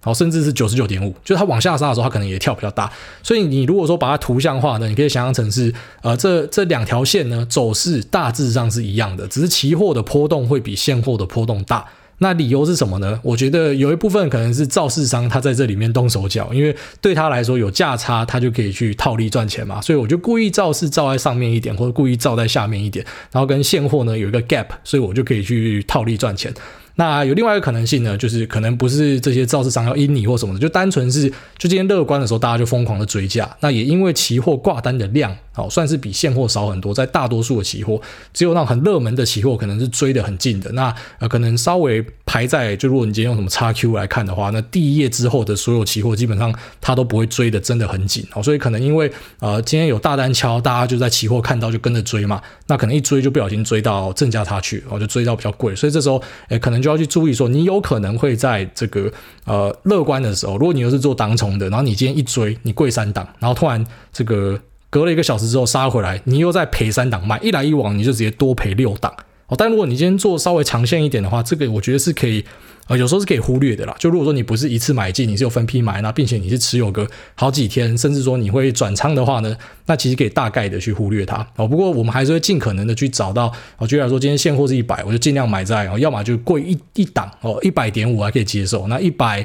[0.00, 2.92] 好，甚至是九十九点五，就是它往下杀的时候，它可能也跳比较大。
[3.22, 11.86] 所以你如果说把它图像化呢，你可以想象成是，呃，这这两条线呢走势大致上是一样的，只是期货的波动会比现货的波动大。
[12.18, 13.18] 那理由是什么呢？
[13.24, 19.80] 我觉得有一部分可能是造市商他在这里面动手脚，因为对他来说有价差，他就可以去套利赚钱嘛。
[19.80, 26.54] 所以我就故意造势造在上面一点，或者故意造在下面一点，然后跟现货呢有一个 gap，所以我就可以去套利赚钱。
[26.96, 33.48] 那有另外一个可能性呢，就是可能不是这些造市商要阴你或什么的，就单纯是就今天乐观的时候，大家就疯狂的追价。
[33.60, 38.00] 那也因为期货挂单的量，好算是比现货少很多，在大多数的期货，
[38.32, 40.70] 只有那种很热门的期货可能是追的很近的。
[40.72, 48.26] 那呃可能稍微排在，就如果你今天用什么 XQ 来看的话，那第一页之后的所有期货基本上它都不会追的真的很紧。
[48.34, 59.10] 哦，所以可能因为呃今天有大单敲，大家就在期货看到就跟着追嘛，那可能一追就不小心追到正价差去，然后就追到比较贵，所以这时候诶可能就要去注意说，你有可能会在这个
[59.44, 69.14] 呃乐观的时候，如果你又是做当冲的，然后你今天一追，你贵三档，然后突然这个隔了一个小时之后杀回来，你又在赔三档卖，一来一往你就直接多赔六档。
[69.46, 72.44] 哦，但如果你今天做稍微长线一点的话，这个我觉得是可以。
[72.92, 73.96] 呃，有时候是可以忽略的啦。
[73.98, 81.36] 就如果说你不是一次买进，你是有分批买，那并且你是持有个好几天，甚至说你会转仓的话呢，那其实可以大概的去忽略它。
[81.56, 83.50] 哦，不过我们还是会尽可能的去找到。
[83.78, 88.86] 哦，举例来说，今天现货是一百，我就尽量买在哦，要么就贵一一档哦，一百点五还可以接受。
[88.88, 89.42] 那一百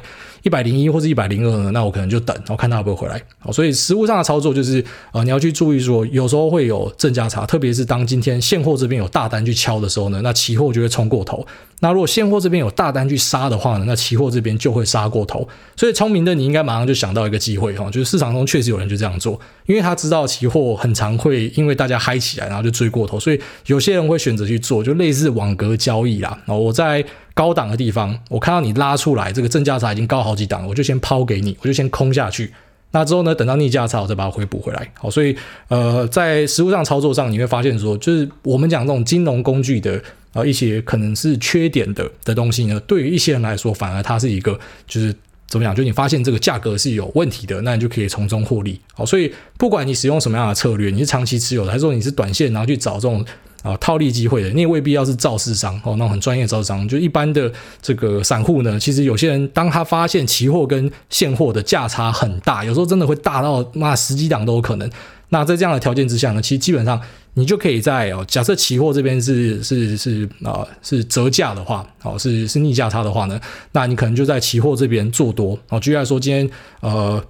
[0.48, 3.20] 一百零一或者一百零二呢，那我可能就等，然后看他会不会回来。
[3.38, 4.82] 好，所以实物上的操作就是，
[5.12, 11.46] 呃，你要去注意说，有时候会有正价差，特别是当今天现货这边有大单去敲的时候呢，那期货就会冲过头。
[11.80, 15.46] 那如果现货这边有大单去杀的话呢，那期货这边就会杀过头。
[15.76, 26.36] 所以聪明的你应该马上就想到一个机会哈，就是市场中确实有人就这样做，因为他知道期货很常会因为大家嗨起来，然后就追过头，所以有些人会选择去做，就类似网格交易啦。
[26.46, 27.04] 哦，我在
[27.34, 32.50] 高档的地方，我看到你拉出来这个正价差已经高好几档，我就先抛给你，我就先空下去。
[32.90, 34.90] 那之后呢，等到逆价差，我再把它回补回来。
[34.98, 35.36] 好，所以
[35.68, 40.02] 呃，在实物上操作上，你会发现说，就是我们讲这种金融工具的。
[40.34, 45.12] 啊，一些可能是缺点的的东西呢，对于一些人来说，反而它是一个，就是
[45.48, 45.74] 怎么讲？
[45.74, 48.78] 就你发现这个价格是有问题的，那你就可以从中获利。
[48.92, 53.24] 好，所以不管你使用什么样的策略，你是长期持有的，还是说你是短线，然后去找这种
[53.62, 64.90] 啊套利机会的，你也未必要是造市商哦，那很专业造市商，就一般的这个散户呢，其实有些人当他发现期货跟现货的价差很大，有时候真的会大到那十几档都有可能。
[65.30, 67.00] 那在这样的条件之下呢，其实基本上。
[67.38, 75.56] 你就可以在哦，假设期货这边是是是啊、是折价的话，哦是是逆价差的话呢，那你可能就在期货这边做多。
[75.68, 77.22] 哦，举例来说，今天呃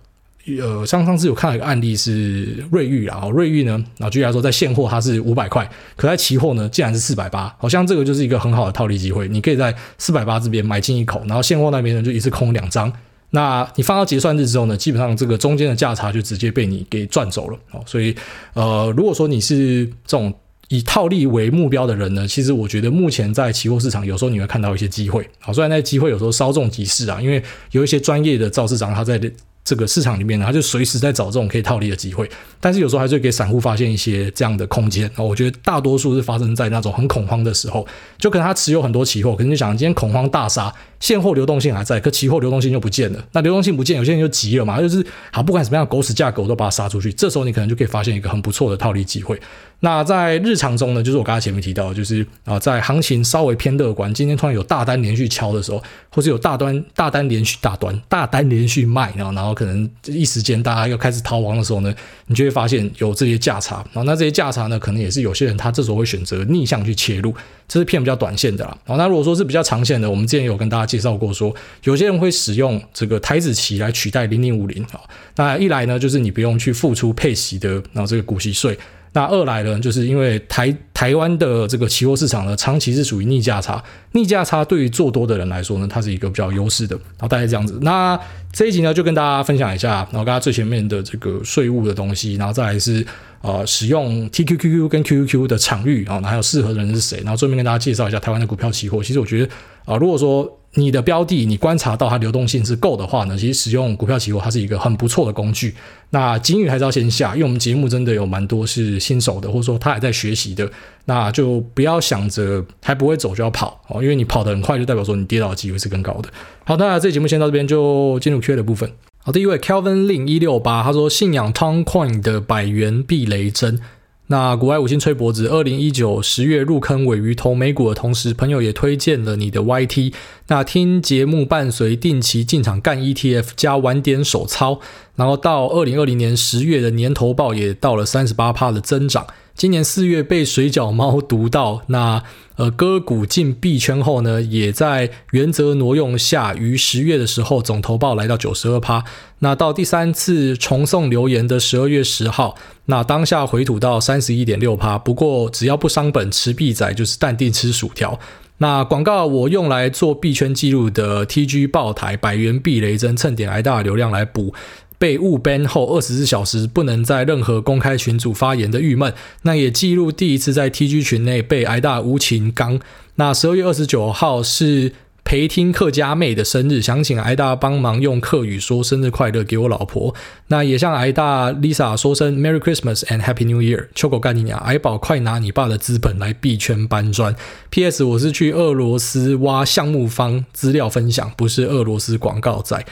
[0.62, 12.90] 呃上上次有看到一个案例是瑞玉啊，哦瑞玉呢，然后举例来说在现货它是五百块，可在期货呢竟然是四百八，好像这个就是一个很好的套利机会，你可以在四百八这边买进一口，然后现货那边呢就一次空两张。
[13.30, 17.82] 那你放到结算日之后呢，基本上这个中间的价差就直接被你给赚走了哦。
[17.86, 18.14] 所以，
[18.54, 20.32] 呃，如果说你是这种
[20.68, 25.28] 以套利为目标的人呢，其实我觉得目前在期货市场有时候你会看到一些机会。
[25.40, 29.20] 好，虽然那些机会有时候稍纵即逝啊，因为有一些专业的造市场他在。
[29.64, 32.26] 这个市场里面呢，他就随时在找这种可以套利的机会，
[32.58, 35.10] 但是有时候还是会给散户发现一些这样的空间。
[35.18, 37.86] 我觉得大多数是发生在那种很恐慌的时候，
[38.16, 43.24] 就可能他持有很多期货，可能就想今天恐慌大杀，现货流动性还在，可期货流动性就不见了。
[43.32, 47.12] 那流动性不见，有些人就急了嘛，就是好不管什么样狗屎价格我都把它杀出去。
[47.12, 49.38] 这时候你可能就可以发现一个很不错的套利机会。
[49.80, 55.80] 那在日常中呢，就是我刚才前面提到，就是啊，在行情稍微偏乐观，今天突然有大单连续敲的时候，
[56.10, 61.94] 或是有大单大单连续大单大单连续卖，然后然后可能一时间大家要开始逃亡的时候呢，
[62.26, 67.32] 你就会发现有这些价差，然后那这些价差呢，可能也是有些人他这时候会选择逆向去切入，
[67.68, 68.76] 这是偏比较短线的啦。
[68.84, 75.00] 然后那如果说是比较长线的，我们之前有跟大家介绍过说，有些人会使用这个台子期来取代零零五零啊。
[75.36, 78.76] 那一来呢，就是你不用去付出配息的，然后这个股息税。
[79.14, 86.94] 那二来呢，就是因为台台湾的这个期货市场呢，长期是属于逆价差，逆价差对于做多的人来说呢，它是一个比较优势的。
[86.94, 88.18] 然后大概这样子，那
[88.52, 93.04] 这一集呢，就跟大家分享一下，然后大家最前面的这个税务的东西，然后再来是
[93.40, 99.02] 呃使用 TQQQ 跟 QQQ 的场域啊，然后还有适合人是谁，然后顺便跟大家介绍一下台湾的股票期货。
[99.02, 99.50] 其实我觉得
[99.86, 105.74] 啊、如果说你的标的，你观察到它流动性是够的话呢，其实使用股票期货它是一个很不错的工具。
[106.10, 110.70] 那金鱼还是要先下，因为我们节目真的有蛮多是新手的，或者说他还在学习的，
[111.06, 116.28] 那就不要想着还不会走就要跑哦，因为你跑得很快，就代表说你跌倒的机会是更高的。
[116.64, 118.90] 好，那这节目先到这边，就进入 Q&A 的部分。
[119.18, 123.80] 好，第一位 Kelvin Lin 一六八，他说信仰 Toncoin 的百元避雷针。
[124.30, 130.12] 那国外五星吹脖子，二零一九十月入坑尾鱼投美股的同时，朋友也推荐了你的 YT。
[130.48, 134.80] 那听节目伴随定期进场干 ETF 加晚点手操，
[135.16, 139.26] 然后到二零二零年十月的年投报也到了三十八趴的增长。
[139.58, 142.22] 今年四月被水饺猫读到，那
[142.54, 149.02] 呃割股进币圈后呢，也在原则挪用下，于十月的时候总投报来到九十二趴。
[149.40, 154.96] 那到第三次重送留言的十二月十号，那当下回吐到三十一点六趴。
[154.96, 158.16] 不过只要不伤本，持币仔就是淡定吃薯条。
[158.58, 164.54] 那广告我用来做币圈记录的 TG 爆台百元避雷针，蹭点挨大流量来补。
[164.98, 172.80] 被误 ban 后二十四小时不能在任何公开群组发言的郁闷，那也记录第一次在 TG 群内被挨大无情刚。
[173.14, 174.92] 那十二月二十九号是
[175.24, 180.14] 陪听客家妹的生日，想请挨大帮忙用客语说生日快乐给我老婆。
[180.46, 183.88] 那也向挨大 Lisa 说声 Merry Christmas and Happy New Year。
[183.94, 187.36] 秋狗干你娘，矮宝快拿你爸的资本来币圈搬砖。
[187.70, 192.82] PS 我是去俄罗斯挖项目方资料分享，不是俄罗斯广告仔。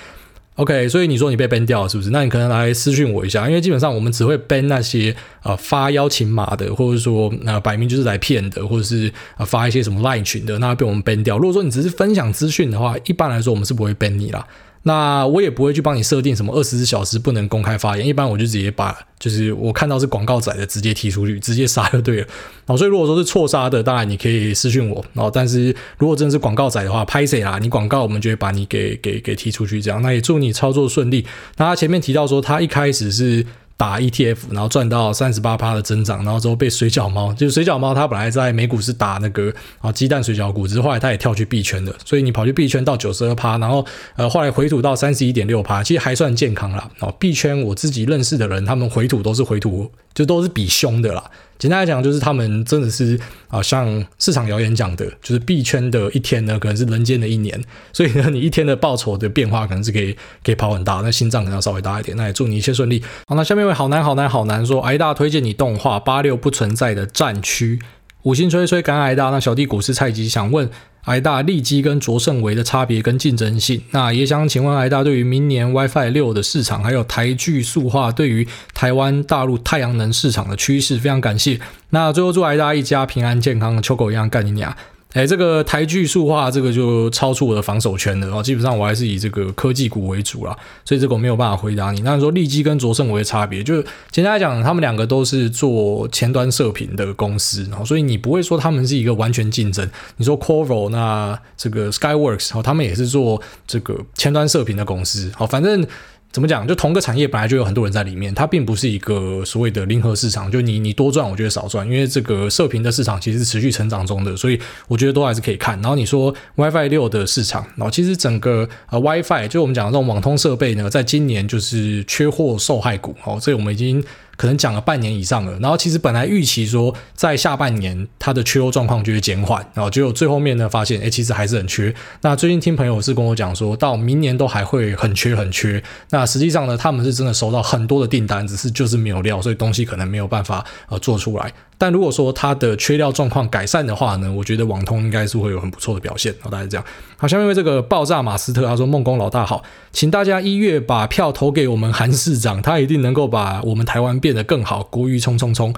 [0.57, 2.09] OK，所以你说你被 ban 掉了是不是？
[2.11, 11.37] 那你可能来私讯我一下，因为基本上我们只会 ban 那些呃发邀请码的，或者说那、呃、摆明就是来骗的，或者是呃发一些什么赖群的，那被我们 ban 掉。
[11.37, 14.47] 如果说你只是分享资讯的话，一般来说我们是不会 ban 你啦。
[14.87, 22.27] 那我也不会去帮你设定什么二十四小时不能公开发言，一般我就直接把就是我看到是广告仔的直接踢出去，直接杀就对了。
[22.66, 25.05] 哦，所以如果说是错杀的，当然你可以私讯我。
[25.14, 27.59] 哦，但是如果真的是广告仔的话，拍谁啦？
[27.61, 30.01] 你广告我们就会把你给给给踢出去，这样。
[30.01, 31.27] 那也祝你操作顺利。
[31.57, 33.44] 那他前面提到说他一开始是。
[33.79, 43.85] 打 ETF，然后赚到三十八趴的增长，然后之后被水饺猫，就是水饺猫，它本来在美股是打那个啊鸡蛋水饺股，只是后来它也跳去币圈的，所以你跑去币圈到九十二趴，然后
[44.17, 46.91] 呃后来回吐到三十一点六趴，其实还算健康啦。
[47.01, 51.31] 哦，币圈我自己认识的人，他们回吐都是回吐，就都是比凶的啦。
[51.59, 57.61] 简单来讲，就是他们真的是啊，像市场谣言讲的，就是币圈的一天呢，可能是人间的一年。
[57.92, 62.16] 所以呢，你一天的报酬的变化，可能是可以可以跑很大，那心脏可能要稍微大一点。
[62.16, 63.03] 那也祝你一切顺利。
[63.27, 67.81] 好，那下面一位好难好难好难说，挨大推荐你动画八六不存在的战区，
[68.23, 69.31] 五星吹吹感恩挨大。
[69.31, 70.71] 那小弟股市菜鸡想问。
[71.07, 81.59] 挨大利基跟卓胜维的差别跟竞争性，那也想请问挨大对于明年 WiFi 六的市场，还有台剧塑化对于台湾大陆太阳能市场的趋势，非常感谢。
[81.90, 84.77] 那最后祝挨大一家平安健康，秋狗一样干你娘。
[85.16, 92.02] 哎，这个台剧塑化这个就超出我的防守圈了哦，基本上我还是以这个科技股为主啦，所以这个我没有办法回答你。
[92.02, 99.88] 那你说利基跟卓胜维的差别，就是简单来讲，他们两个都是做前端射频的公司，然后所以你不会说他们是一个完全竞争。
[100.18, 105.87] 你说 Qorvo 那这个 Skyworks，哦，他们也是做这个前端射频的公司，好，反正。
[106.33, 106.69] 怎么讲？
[106.69, 110.51] 就同个产业本来就有很多人在里面，它并不是一个所谓的零和市场。
[110.51, 115.81] 就你你多赚，我觉得少赚，因为这个射频的市场其实持续成长中的，所以我觉得都还是可以看。
[115.81, 124.05] 然后你说 WiFi 六的市场，然后其实整个呃 WiFi 就我们讲的这种网通设备呢，在今年就是缺货受害股哦，所以我们已经。
[124.37, 131.94] 可能讲了半年以上了，然后其实本来预期说在下半年它的缺货状况就会减缓，然后结果最后面呢发现，哎，其实还是很缺。
[132.20, 135.83] 那最近听朋友是跟我讲说，到明年都还会很缺很缺。
[136.11, 141.53] 那实际上呢，他们是真的收到很多的订单，只是就是没有料，所以东西可能没有办法呃做出来。
[141.79, 146.35] 但如果说它的缺料状况改善的话呢，我觉得网通应该是会有很不错的表现。
[146.41, 146.85] 好，大家这样。
[147.17, 149.62] 好，下面为这个爆炸马斯特他说：“梦工老大好，
[149.93, 155.75] 请大家一月把票投给我们韩市长，他一定能够把我们台湾变得更好。”国语冲冲冲。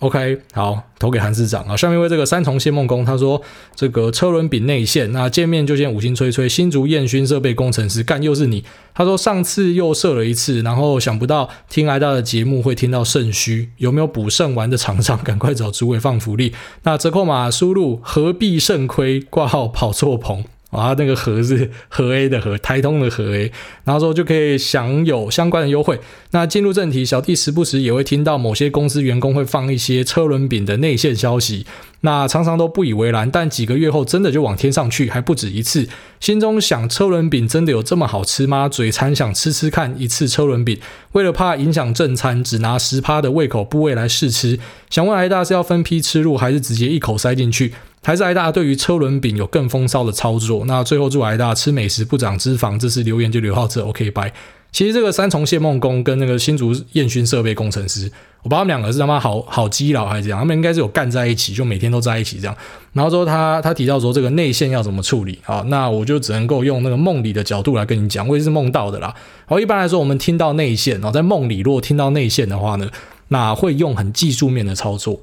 [0.00, 1.76] OK，好，投给韩市长啊。
[1.76, 3.42] 下面为这个三重谢梦工，他说
[3.74, 8.62] 这个车轮饼内线，那见面就见五星吹吹，新竹彦勋设备工程师，干又是你。
[8.94, 15.18] 他说上次又射了一次，然后想不到听挨大的节目会听到肾虚，有没有补肾丸的厂商？
[15.24, 16.54] 赶快找主委放福利。
[16.84, 20.44] 那折扣码输入何必肾亏挂号跑错棚。
[20.70, 23.50] 啊，那个和是 和 A 的和，台通的和 A，
[23.84, 25.98] 然后说就可以享有相关的优惠。
[26.32, 31.64] 那进入正题，小弟时不时也会听到某些公司员工会放一些车轮饼的内线消息，
[32.02, 35.88] 那常常都不以为然，但几个月后真的就往天上去，还不止一次。
[36.20, 38.68] 心中想，车轮饼真的有这么好吃吗？
[38.68, 40.78] 嘴馋想吃吃看一次车轮饼，
[41.12, 44.58] 为了怕影响正餐，只拿十趴的胃口部位来试吃。
[44.90, 47.72] 想问癌大是要分批吃入，还是直接一口塞进去？
[48.08, 50.64] 还是癌大对于车轮饼有更风骚的操作？
[50.64, 52.78] 那最后祝癌大吃美食不长脂肪。
[52.78, 54.32] 这次留言就留到这，OK，拜。
[54.72, 58.10] 其实这个三重谢梦工跟那个新竹彦勋设备工程师，
[58.42, 62.56] 我把他们两个是他妈好好基佬还是怎样，他们应该是有干在一起，就每天都在一起这样。
[62.94, 65.62] 然后说他他提到说这个内线要怎么处理啊？
[65.66, 69.14] 那我就只能够用那个梦里的角度来跟你讲，我也是梦到的啦。
[69.44, 72.88] 好，一般来说我们听到内线，然后在梦里如果听到内线的话呢，
[73.28, 75.20] 那会用很技术面的操作。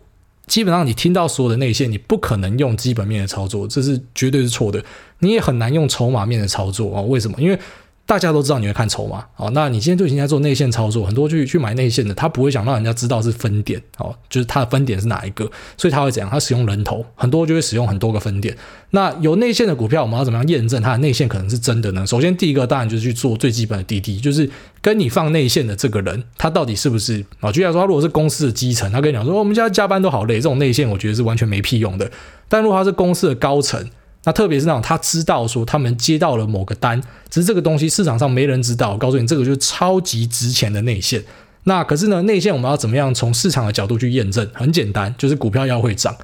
[0.48, 4.84] 基本上你听到所有的内线，你不可能用基本面的操作，这是绝对是错的。
[5.20, 7.02] 你也很难用筹码面的操作啊？
[7.02, 7.42] 为什么？
[7.42, 7.58] 因为
[8.08, 16.30] 大家都知道你会看筹码，哦，那你今天就已经在做内线操作，很多去去买内线的，他不会想让人家知道是分点，哦，就是他的分点是哪一个，所以他会怎样？
[16.30, 18.56] 他使用人头，很多就会使用很多个分点。
[18.92, 22.06] 那有内线的股票，我们要怎么样验证它的内线可能是真的呢？
[22.06, 24.48] 首先，第一个当然就是去做最基本的滴滴，就是
[24.86, 27.52] 跟你放内线的这个人，他到底是不是啊？
[27.52, 32.08] 就像说，他如果是公司的基层，他跟你讲说，我们家加班都好累，这种内线我觉得是完全没屁用的。
[32.48, 33.84] 但如果他是公司的高层，
[34.26, 38.92] 那特别是那种他知道说他们接到了某个单，只是这个东西市场上没人知道。
[38.92, 41.24] 我告诉你，这个就是超级值钱的内线。
[41.64, 44.48] 那可是呢，内线我们要怎么样从市场的角度去验证？
[44.54, 46.16] 很简单，就是股票要会涨。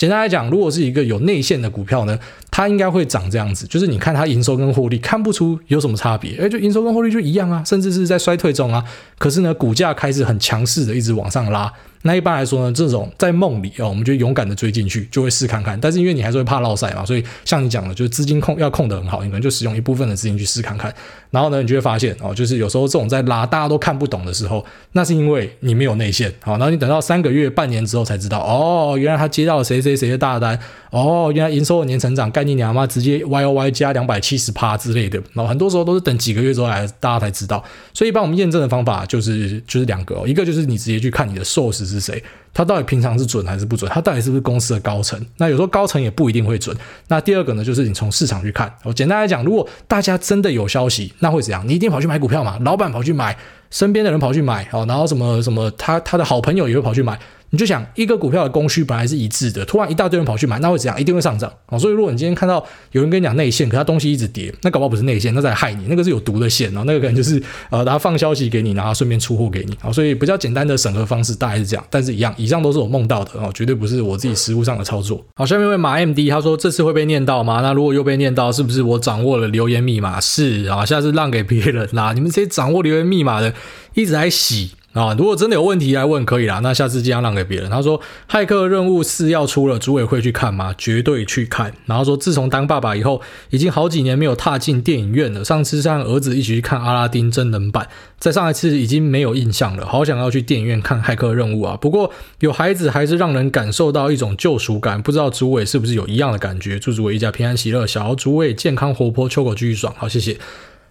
[0.00, 2.18] 简单来讲，如果是一个有内线的股票呢，
[2.50, 8.82] 它应该会涨这样子，就是你看它营收跟获利看不出有什么差别，诶，就营收跟获利就一样啊，甚至是在衰退中啊。
[9.18, 11.70] 可是呢，股价开始很强势的一直往上拉。
[12.02, 15.78] 那一般来说呢，这种在梦里哦，我们就勇敢的追进去，就会试看看。
[15.78, 20.92] 但是因为你还是会怕落赛嘛，所以像你讲的，就是资金控要控得很好，你可能就使用一部分的资金去试看看。
[21.30, 26.32] 然后呢，你就会发现哦，就是有时候这种在拉大家都看不懂的时候，那是因为你没有内线。
[26.40, 30.58] 好，然后你等到三个月、半年之后才知道，哦，原来他接到了谁谁谁的大单，
[30.90, 35.22] 哦，原来营收的年成长概念你他妈直接 Y O Y 加两百七十趴之类的。
[35.34, 37.62] 然后很多时候都是等几个月之后来大家才知道。
[37.92, 42.22] 所以一般我们验证的方法就是就是两个哦，一个就是你直接去看你的 source 是谁。
[42.52, 43.90] 他到底平常是准还是不准？
[43.92, 45.20] 他到底是不是公司的高层？
[45.36, 46.76] 那有时候高层也不一定会准。
[47.08, 48.72] 那第二个呢，就是你从市场去看。
[48.82, 51.66] 我简单来讲，如果大家真的有消息，那会怎样？
[51.66, 52.58] 你一定跑去买股票嘛？
[52.62, 53.36] 老板跑去买，
[53.70, 57.18] 身边的人跑去买，然后什么什么，他他的好朋友也会跑去买。
[57.50, 61.00] 你就想一个股票的供需本来是一致的，突然一大堆人跑去买，那会怎样？
[61.00, 61.76] 一定会上涨啊！
[61.76, 66.84] 所以如果你今天看到有人跟你讲内线，可他东西一直跌，那搞不好不是内线，那在害你，那个是有毒的线哦。
[66.86, 69.90] 那个可能就是呃，他放消息给你，然后顺便出货给你啊。
[69.90, 75.24] 所以比较简单的审核方式大概是这样，但是一样，以上都是我梦到的哦，绝对不是我自己实务上的操作。
[75.34, 77.60] 好，下面问马 MD 他说这次会被念到吗？
[77.62, 80.20] 那如果又被念到，是不是我掌握了留言密码？
[80.20, 82.12] 是啊，下次让给别人啦。
[82.12, 83.52] 你们这些掌握留言密码的
[83.94, 84.70] 一直在洗。
[84.92, 87.70] 啊，如果真的有问题来问可以啦，那下次尽量让给别人。
[87.70, 90.74] 他说，骇客任务四要出了，组委会去看吗？
[90.76, 91.72] 绝对去看。
[91.86, 95.44] 然后说，自从当爸爸以后，已经好几年没有踏进电影院了。
[95.44, 97.88] 上次是和儿子一起去看阿拉丁真人版，
[98.18, 99.86] 再上一次已经没有印象了。
[99.86, 101.76] 好想要去电影院看骇客任务啊！
[101.80, 102.10] 不过
[102.40, 106.80] 有孩子还是让人感受到一种救赎感，不知道主委是不是有一样的感觉？
[106.80, 109.94] 祝主委一家平安喜乐，小主委健康活泼，秋狗继续爽。
[109.96, 110.36] 好，谢谢。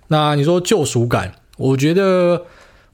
[0.07, 2.43] 那你说救赎感，我觉得。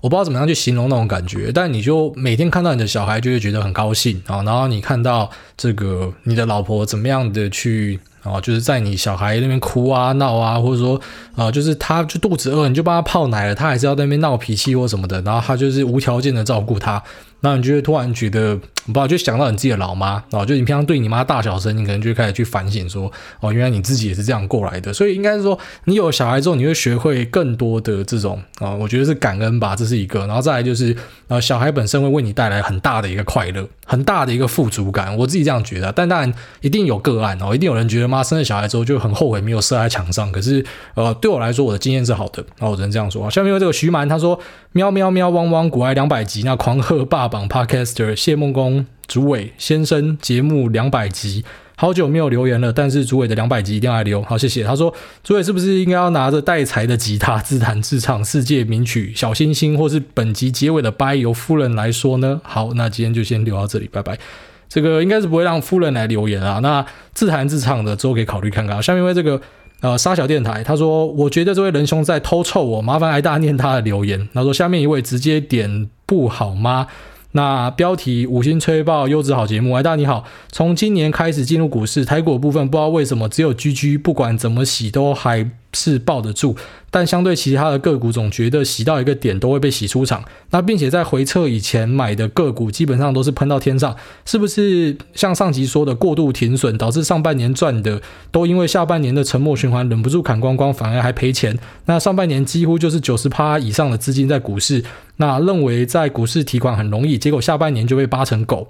[0.05, 4.43] 我不知道怎么样去形容那种感觉，但你就每天看到你的小孩，就会觉得很高兴啊。
[4.43, 5.27] 然后你看到
[5.57, 11.01] 这个你的老婆怎么样的去啊，就是在你小孩那边哭啊闹啊，或者说
[11.35, 17.01] 啊，就是他就肚子饿，你就帮他泡奶了，他还是要在那边闹脾气或什么的，然后他就是无条件的照顾他。
[17.41, 24.91] 那你就会突然觉得，不知道就想到你自己的老妈哦，就你平常对你妈大小声，你可能就开始去反省说，哦，原来你自己也是这样过来的。
[24.91, 30.25] 所以应该是说，你有小孩之后，你会学会更多的这种啊，我觉得是感恩吧，这是一个。
[30.25, 30.95] 然后再来就是，
[31.27, 35.15] 呃，小孩本身会为你带来很大的一个快乐，很大的一个富足感。
[35.15, 40.31] 我自己这样觉得，但当然一定有个案哦，一定有人觉得妈生了小孩之后就很后悔没有射在墙上。
[40.31, 40.65] 可是，
[40.95, 42.43] 呃，对我来说，我的经验是好的。
[42.59, 43.29] 那我只能这样说。
[43.29, 44.39] 下面有这个徐蛮，他说
[44.75, 47.47] 喵喵喵汪汪，股癌两百集，那狂贺霸榜。
[47.47, 51.45] Podcaster 谢梦工主委先生节目两百集，
[51.77, 54.21] 好久没有留言了，但是主委的两百集一定要来留。
[54.23, 54.65] 好，谢谢。
[54.65, 62.41] 他说，主委是不是应该要拿着带财的吉他自弹自唱世界名曲《小星星》，或是本集结尾的拜由夫人来说呢？
[62.43, 64.19] 好，那今天就先留到这里，拜拜。
[64.67, 66.59] 这个应该是不会让夫人来留言啊。
[66.59, 68.83] 那自弹自唱的之后可以考虑看看。
[68.83, 69.39] 下面为这个
[69.85, 74.27] 呃沙小电台，他说，我觉得这位仁兄在偷臭我，麻烦挨大念他的留言。
[74.33, 76.87] 他说，下面一位直接点不好吗？
[77.33, 86.55] 那标题五星吹爆优质好节目，哎，大你好，从今年开始进入股市，台股部分不知道为什么只有 GG，不管怎么洗都还是抱得住，
[86.95, 90.23] 但相对其他的个股，总觉得洗到一个点都会被洗出场。
[90.51, 93.93] 那并且在回撤以前买的个股，基本上都是喷到天上，
[94.23, 101.59] 是不是像上集说的过度停损，导致上半年赚的都因为下半年的沉默循环忍不住砍光光，反而还赔钱？
[101.87, 104.81] 那上半年几乎就是九十趴以上的资金在股市，
[105.17, 108.69] 那认为在股市提款很容易，结果下半年就被扒成狗。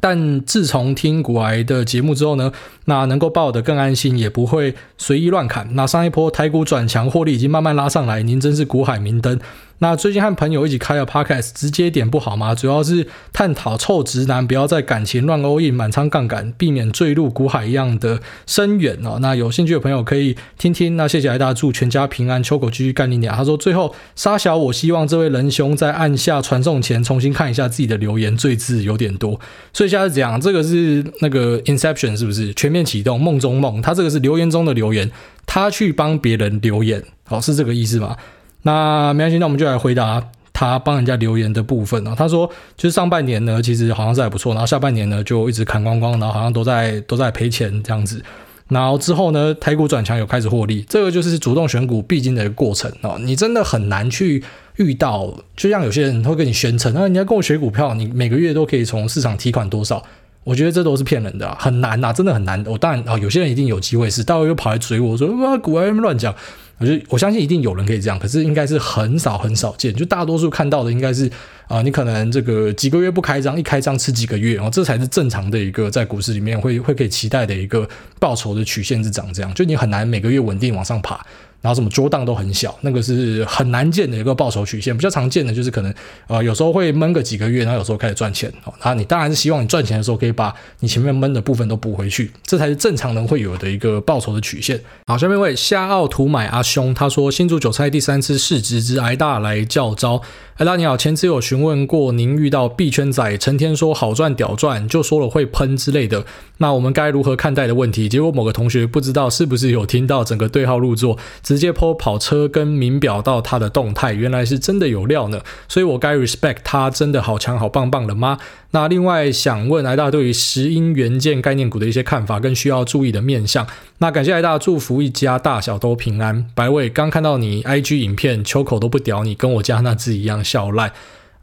[0.00, 2.52] 但自从听古癌的节目之后呢，
[2.84, 5.68] 那能够抱得更安心，也不会随意乱砍。
[5.74, 9.38] 那上一波台股转强，获利已经慢慢拉上来，您真是股海明灯。
[9.78, 12.54] 那最近和朋友一起开了 Podcast，直接点不好吗？
[12.54, 19.18] 主要是探讨臭直男不要在感情乱 all in 满仓杠杆，避免坠入股海一样的深渊哦。
[19.20, 20.96] 那有兴趣的朋友可以听听。
[20.96, 23.36] 那谢谢大家，祝全家平安，秋口继续干你娘。
[23.36, 29.38] 他说最后沙小，我希望这位仁兄在按下传送前重新看一下自己的留言，赘字有点多。
[29.72, 33.82] 所以现在是这样，这个是那个 Inception 是不是全面启动梦中梦？
[33.82, 35.10] 他这个是留言中的留言，
[35.44, 38.16] 他去帮别人留言，好，是这个意思吗？
[38.64, 40.20] 那没关系，那我们就来回答
[40.52, 42.14] 他帮人家留言的部分啊。
[42.18, 48.20] 他说，就是上半年呢，其实好像是还不错，然后下半年呢就一直砍光光，然后好像都在都在赔钱这样子。
[48.68, 53.16] 然后之后呢，台股转强有开始获利，这个就是主动选股必经的一个过程啊。
[53.20, 54.42] 你真的很难去
[54.76, 60.02] 遇到，就像有些人会跟你宣称，那你要跟我学股票，你每个月都可以从市场提款多少？
[60.44, 62.64] 我觉得这都是骗人的，很难呐，真的很难。
[62.66, 66.34] 我当然啊，有些人一定有机会是，待会又跑来追我说，哇，股癌乱讲。
[66.78, 69.94] 我就我相信一定有人可以这样，可是应该是很少很少见。
[69.94, 71.30] 就大多数看到的应该是
[71.66, 77.88] 啊、你可能这个几个月不开张，一开张吃几个月，然后这才是正常的一个在股市里面会会可以期待的一个
[78.20, 79.52] 报酬的曲线是长这样。
[79.54, 81.24] 就你很难每个月稳定往上爬。
[81.64, 84.94] 然后什么桌档都很小，那个是很难见的一个报酬曲线。
[84.94, 85.94] 比较常见的就是可能
[86.26, 88.74] 呃有时候会闷个几个月，然后有时候开始赚钱哦。
[88.84, 94.78] 那你当然是希望你赚钱的时候可以把你前面闷的部分都补回去，这才是正常人会有的一个报酬的曲线。
[95.06, 100.20] 好，下面一位夏奥图买阿兄他说新竹韭菜第三次市值之癌大来叫招。
[100.56, 106.24] 哎，大家好，前次有询问过您遇到币圈仔成天说好赚屌赚，就说了会喷之类的，
[106.58, 108.08] 那我们该如何看待的问题？
[108.08, 111.18] 结果某个同学不知道是不是有听到整个对号入座，
[111.54, 118.38] 直接 po 跑车跟名表到他的动态，原来是真的有料呢，所以我该 respect 他真的好强好棒棒了吗？
[118.72, 123.64] 那另外想问癌大对于石英元件概念股的一些看法跟需要注意的面向。
[123.98, 126.44] 那感谢癌大祝福一家大小都平安。
[126.56, 130.92] 白伟刚看到你 IG 影片，秋口都不屌你，跟我家那只一样笑烂。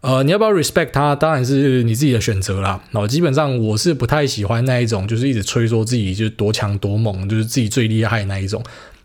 [0.01, 1.15] 呃，你要不要 respect 他？
[1.15, 2.81] 当然是你自己的选择啦。
[2.89, 8.63] 那基本上我是不太喜欢那一种，就是一直吹说自己就是多强多猛，就是自己最厉害那一种。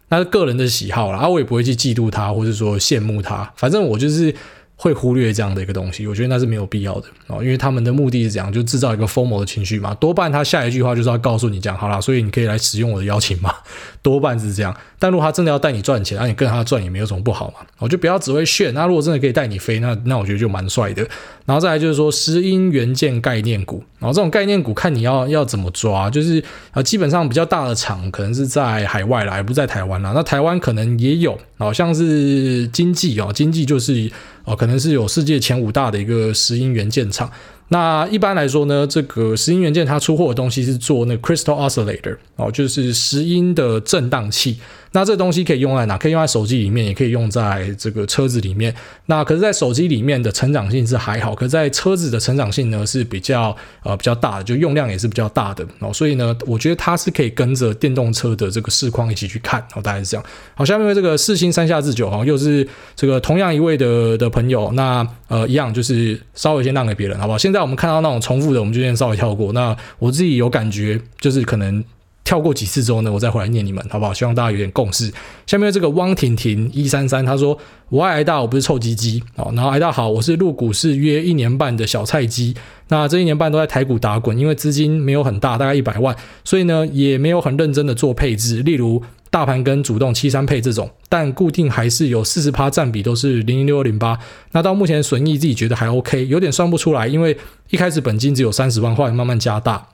[0.09, 3.53] 那是个人的喜好啦，啊，我也不会去嫉妒他，或者说羡慕他。
[3.57, 4.35] 反正我就是。
[4.79, 9.95] 会忽略这样的一个东西，我觉得那是没有必要的哦，因为他们的目的是这样，就制造一个 FOMO 的情绪嘛。
[9.95, 13.55] 多半他下一句话就是要告诉你这样，好啦，所以你可以来使用我的邀请嘛，
[14.03, 14.77] 多半是这样。
[14.99, 17.67] 但如果他真的要带你赚钱，那、你跟他赚也没有什么不好嘛。
[17.79, 18.73] 我就不要只会炫。
[18.75, 21.07] 那如果真的可以带你飞，那那我觉得就蛮帅的。
[21.47, 30.13] 然后再来就是说，石英元件概念股，然后这种概念股看你要要怎么抓，就是啊，基本上比较大的厂可能是在海外啦，不在台湾啦。
[30.15, 34.11] 那台湾可能也有，好像是经济哦，经济就是。
[34.47, 37.31] 哦，可能是有世界前五大的一个石英元件厂。
[37.69, 44.57] 那一般来说呢，这个石英元件它出货的东西是做那个 crystal oscillator 哦，就是石英的振荡器。
[44.93, 45.99] 那这东西可以用在哪？
[45.99, 48.75] 可以用在手机里面，也可以用在这个车子里面。
[49.07, 55.93] 那可是，在手机里面的成长性是还好，可是在车子的成长性呢是比较呃比较大的，就用量也是比较大的哦。
[55.93, 60.25] 所以呢，我觉得它是可以跟着电动车的这个市况一起去看哦，大概是这样。
[60.55, 67.39] 好，下面这个四星三下智久哈，又是这个同样一位的的朋友，那呃一样就是稍微先让给别人，好不好？
[67.39, 69.53] 现在我们看到那种重复的，我们就先稍微跳过。
[69.53, 71.85] 那我自己有感觉，就是可能。
[72.27, 74.13] 跳过几次之后呢，我再回来念你们，好不好？
[74.13, 75.11] 希望大家有点共识。
[75.47, 77.57] 下面这个汪婷婷一三三，他说
[77.89, 82.53] ：“我爱挨大，我不是臭鸡鸡。”哦，然后挨大好，我是入股市约一年半的小菜鸡。
[82.89, 86.15] 那这一年半都在台股打滚，因为资金没有很大，大概一百万，
[86.45, 89.01] 所以呢也没有很认真的做配置，例如
[89.31, 94.19] 大盘跟主动七三配这种，但固定还是有四十趴占比都是零零六二零八。
[94.51, 97.39] 那到目前损益自己觉得还 OK，有点算不出来，因为
[97.71, 99.87] 一开始本金只有三十万，后来慢慢加大。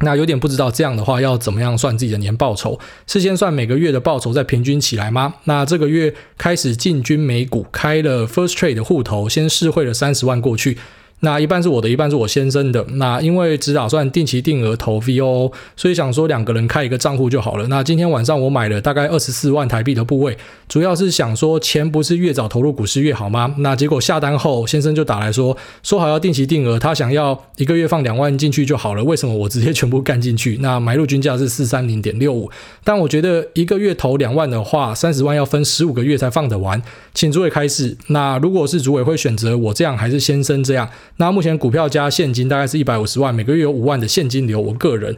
[0.00, 2.78] 那有点不知道这样的话要怎么样算自己的年报酬？
[3.06, 5.34] 是先算每个月的报酬再平均起来吗？
[5.44, 10.78] 那这个月开始进军美股，开了 First Trade 的户头，先试汇了三十万过去。
[11.20, 12.84] 那一半是我的，一半是我先生的。
[12.94, 17.66] 那因为只打算定期定额投 VO，所以想说两个人开一个账户就好了。
[17.68, 20.36] 那今天晚上我买了大概二十四万台币的部位，
[20.68, 23.54] 主要是想说钱不是越早投入股市越好吗？
[23.58, 29.04] 那结果下单后，先生就打来说，说好要定期定额，他想要一个月放两万进去就好了。
[29.04, 30.58] 为什么我直接全部干进去？
[30.62, 32.50] 那买入均价是四三零点六五，
[32.82, 36.82] 但我觉得一个月投两万的话，三十万要分十五个月才放得完。
[37.12, 37.96] 请诸位开示。
[38.06, 40.88] 那如果是主委会选择我这样，还是先生这样？
[41.16, 44.60] 那目前股票加现金大概是一百五十万，每个月有五万的现金流。
[44.60, 45.14] 我个人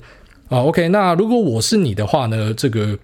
[0.49, 2.53] 啊，OK，那如果我是你的话呢？
[2.55, 2.99] 这个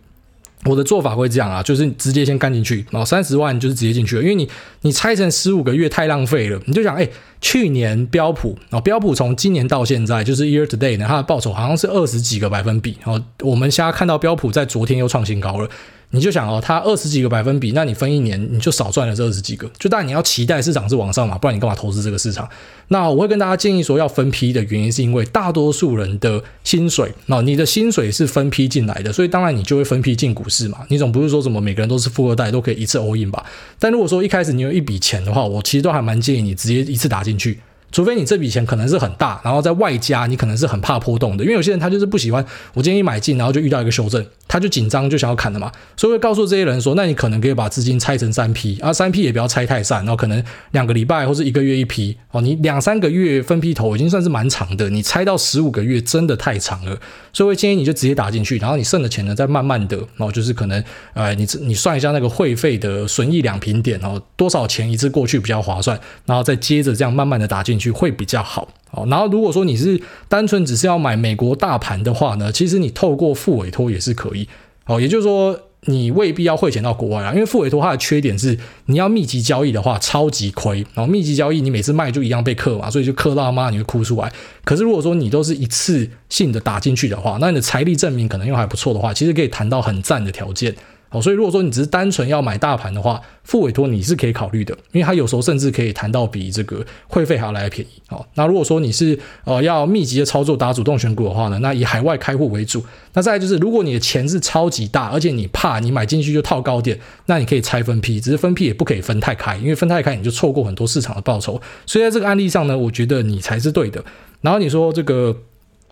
[0.65, 4.49] 我的做法会这样啊，就是直接先干进去，然后三十万就是直接进去了，因为你
[4.81, 6.61] 你拆成十五个月太浪费了。
[6.67, 7.09] 你就想，哎，
[7.41, 12.99] 去年标普啊，标普从今年到现在就是 year to day 呢，它的报酬好像是二十几个百分比。
[13.05, 15.71] 然后我们现在看到标普在昨天又创新高了。
[16.11, 19.71] 你就想哦，它二十几个百分比，那你分一年你就少赚了这二十几个。
[19.79, 22.49] 就当然你要期待市场是往上嘛，不然你干嘛投资这个市场？
[22.89, 30.79] 那我会跟大家建议说要分批的原因，是因为大多数人的薪水，那你的薪水是分批进来的，所以当然你就会分批进股市嘛。
[30.89, 33.45] 你总不是说什么每个人都是富二代都可以一次 all in 吧？
[33.79, 37.59] 但如果说一开始你有一笔钱的话，我其实都还蛮建议你直接一次打进去。
[37.91, 56.97] 除非你这笔钱可能是很大，然后在外加你可能是很怕波动的，因为有些人他就是不喜欢我今天一买进，然后就遇到一个修正，他就紧张就想要砍了嘛，所以会告诉这些人说，那你可能可以把资金拆成三批，啊三批也不要拆太散，然后可能两个礼拜或是一个月一批，哦你两三个月分批投已经算是蛮长的，你拆到十五个月真的太长了，
[57.33, 60.83] 所以会建议你就直接打进去，然后你剩的钱呢再慢慢的，然后就是可能
[61.15, 67.93] 呃你你算一下那个会费的损益两平点，哦多少钱一次过去比较划算，然后再接着这样慢慢的打进去。
[67.99, 69.05] 会比较好哦。
[69.09, 74.49] 然后如果说你是单纯只是要买美国大盘的话呢，其实你透过复委托也是可以
[74.87, 75.01] 哦。
[75.01, 78.57] 也就是说，你未必要汇钱到国外啊，因为复委托它的缺点是
[78.87, 80.87] 你要密集交易的话超级亏。
[80.95, 84.33] 然后密集交易你每次卖就一样被克嘛，所以就克到妈你会哭出来。
[84.65, 90.77] 可是如果说你都是一次性的打进去的话，那你的财力证明可能又还不错的话，其实可以谈到很赞的条件。
[91.11, 97.91] 好，所以如果说你只是单纯要买大盘的话，付委托你是可以考虑的，因为它有时候甚至可以谈到比这个会费还要来得便宜。
[98.09, 102.85] 好，那如果说你是呃要密集的操作打主动选股的话呢，那以海外开户为主。
[103.15, 111.61] 那再就是，如果你的钱是超级大，而且你怕你买进去就套高点，那你可以拆分批，只是分批也不可以分太开，因为分太开你就错过很多市场的报酬。
[111.87, 114.05] 所以在这个案例上呢，我觉得你才是对的。
[114.43, 115.35] 然后你说这个。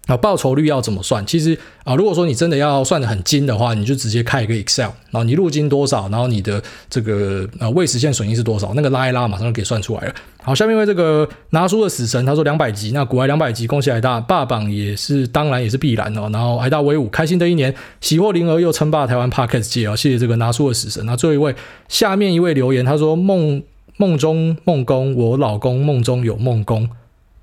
[0.06, 1.24] 啊，报酬率要怎么算？
[1.26, 10.14] 其实啊，如果说你真的要算得很精的话，你就直接开一个 Excel，然后你入金多少，然后你的这个呃未实现损益是多少，那个拉一拉，马上就可以算出来了。
[10.44, 16.30] 好，下面为这个拿书的死神，他说两百集，那股癌两百集，恭喜癌大，霸榜也是当然也是必然哦。
[16.32, 19.96] 然后癌大威武，开心的一年，喜获麟儿又称霸台湾 Podcast 界啊！
[19.96, 21.04] 谢谢这个拿书的死神。
[21.04, 21.56] 那最后一位，
[21.88, 23.60] 下面一位留言，他说梦
[23.96, 26.88] 梦中梦公，我老公梦中有梦公。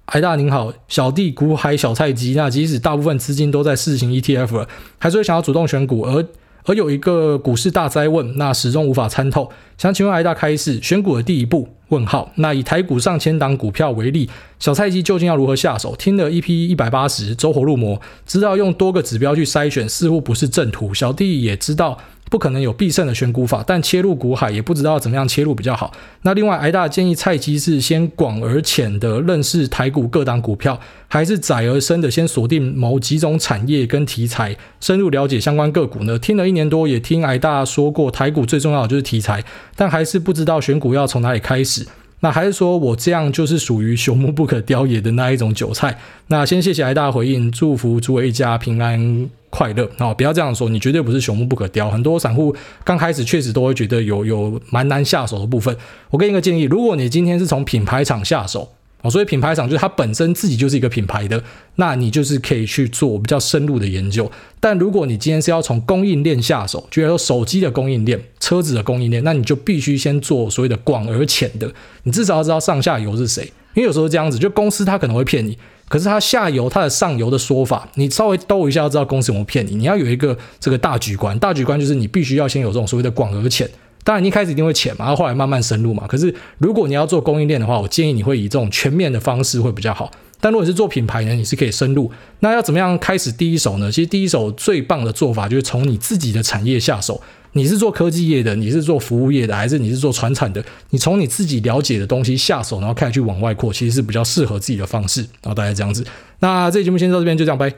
[0.05, 4.67] 海大您好，小弟股海小菜鸡，那即使大部分资金都在试行 ETF 了，
[4.99, 6.25] 还是想要主动选股，而
[6.65, 11.69] 而有一个股市大灾问，那始终无法参透，想请问海大开示选股的第一步？
[11.89, 12.31] 问号。
[12.35, 14.29] 那以台股上千档股票为例，
[14.59, 15.95] 小菜鸡究竟要如何下手？
[15.95, 20.93] 听了 EP 一百八十，走火入魔，知道用多个指标去筛选，似乎不是正途。
[20.93, 21.97] 小弟也知道。
[22.33, 25.93] 不可能有必胜的选股法，但切入股海也不知道怎么样切入比较好。
[26.23, 36.17] 那另外，挨大建议菜鸡是先广而浅的认识台股各档股票，还是窄而深的先锁定某几种产业跟题材，深入了解相关个股呢？
[36.17, 39.43] 听了一年多，也听挨大说过，台股最重要的就是题材，
[39.75, 41.85] 但还是不知道选股要从哪里开始。
[42.21, 45.99] 那还是说我这样就是属于朽木不可雕也的那一种韭菜？
[46.29, 49.29] 那先谢谢挨大回应，祝福诸位一家平安。
[49.53, 50.11] 快乐啊！
[50.11, 51.87] 不要这样说，你绝对不是朽木不可雕。
[51.91, 55.77] 很多散户刚开始确实都会觉得有有蛮难下手的部分。
[56.09, 58.67] 我给你一个建议，如果你今天是从品牌厂下手
[59.03, 61.43] 啊，所以品牌厂就是它本身自己就是一个品牌的，
[61.75, 64.31] 那你就是可以去做比较深入的研究。
[64.59, 71.71] 但如果你今天是要从供应链下手，就比如说手机的供应链、车子的供应链，那你就必须先做所谓的广而浅的，
[72.03, 73.43] 你至少要知道上下游是谁，
[73.75, 75.55] 因为有时候这样子，就公司它可能会骗你。
[75.93, 79.75] 可是它下游、它的上游的说法，你稍微兜一下，就知道公司怎么骗你。
[79.75, 83.69] 你要有一个这个大局观，大局观就是你必须要先有这种所谓的广而浅。
[84.03, 86.07] 当然，一开始一定会浅嘛，然后后来慢慢深入嘛。
[86.07, 90.09] 可是如果你要做供应链的话，我建议你会以这种全面的方式会比较好。
[90.41, 92.11] 但如果你是做品牌呢，你是可以深入。
[92.39, 93.91] 那要怎么样开始第一手呢？
[93.91, 97.21] 其实第一手最棒的做法就是从你自己的产业下手。
[97.53, 100.63] 你是做科技业的，你是做服务业的，还是你是做传产的？
[100.89, 105.21] 你从你自己了解的东西下手，然后开始去往外扩，其实是比较适合自己的方式。
[105.41, 106.05] 然后大概这样子，
[106.39, 107.73] 那这期节目先到这边，就这样，拜。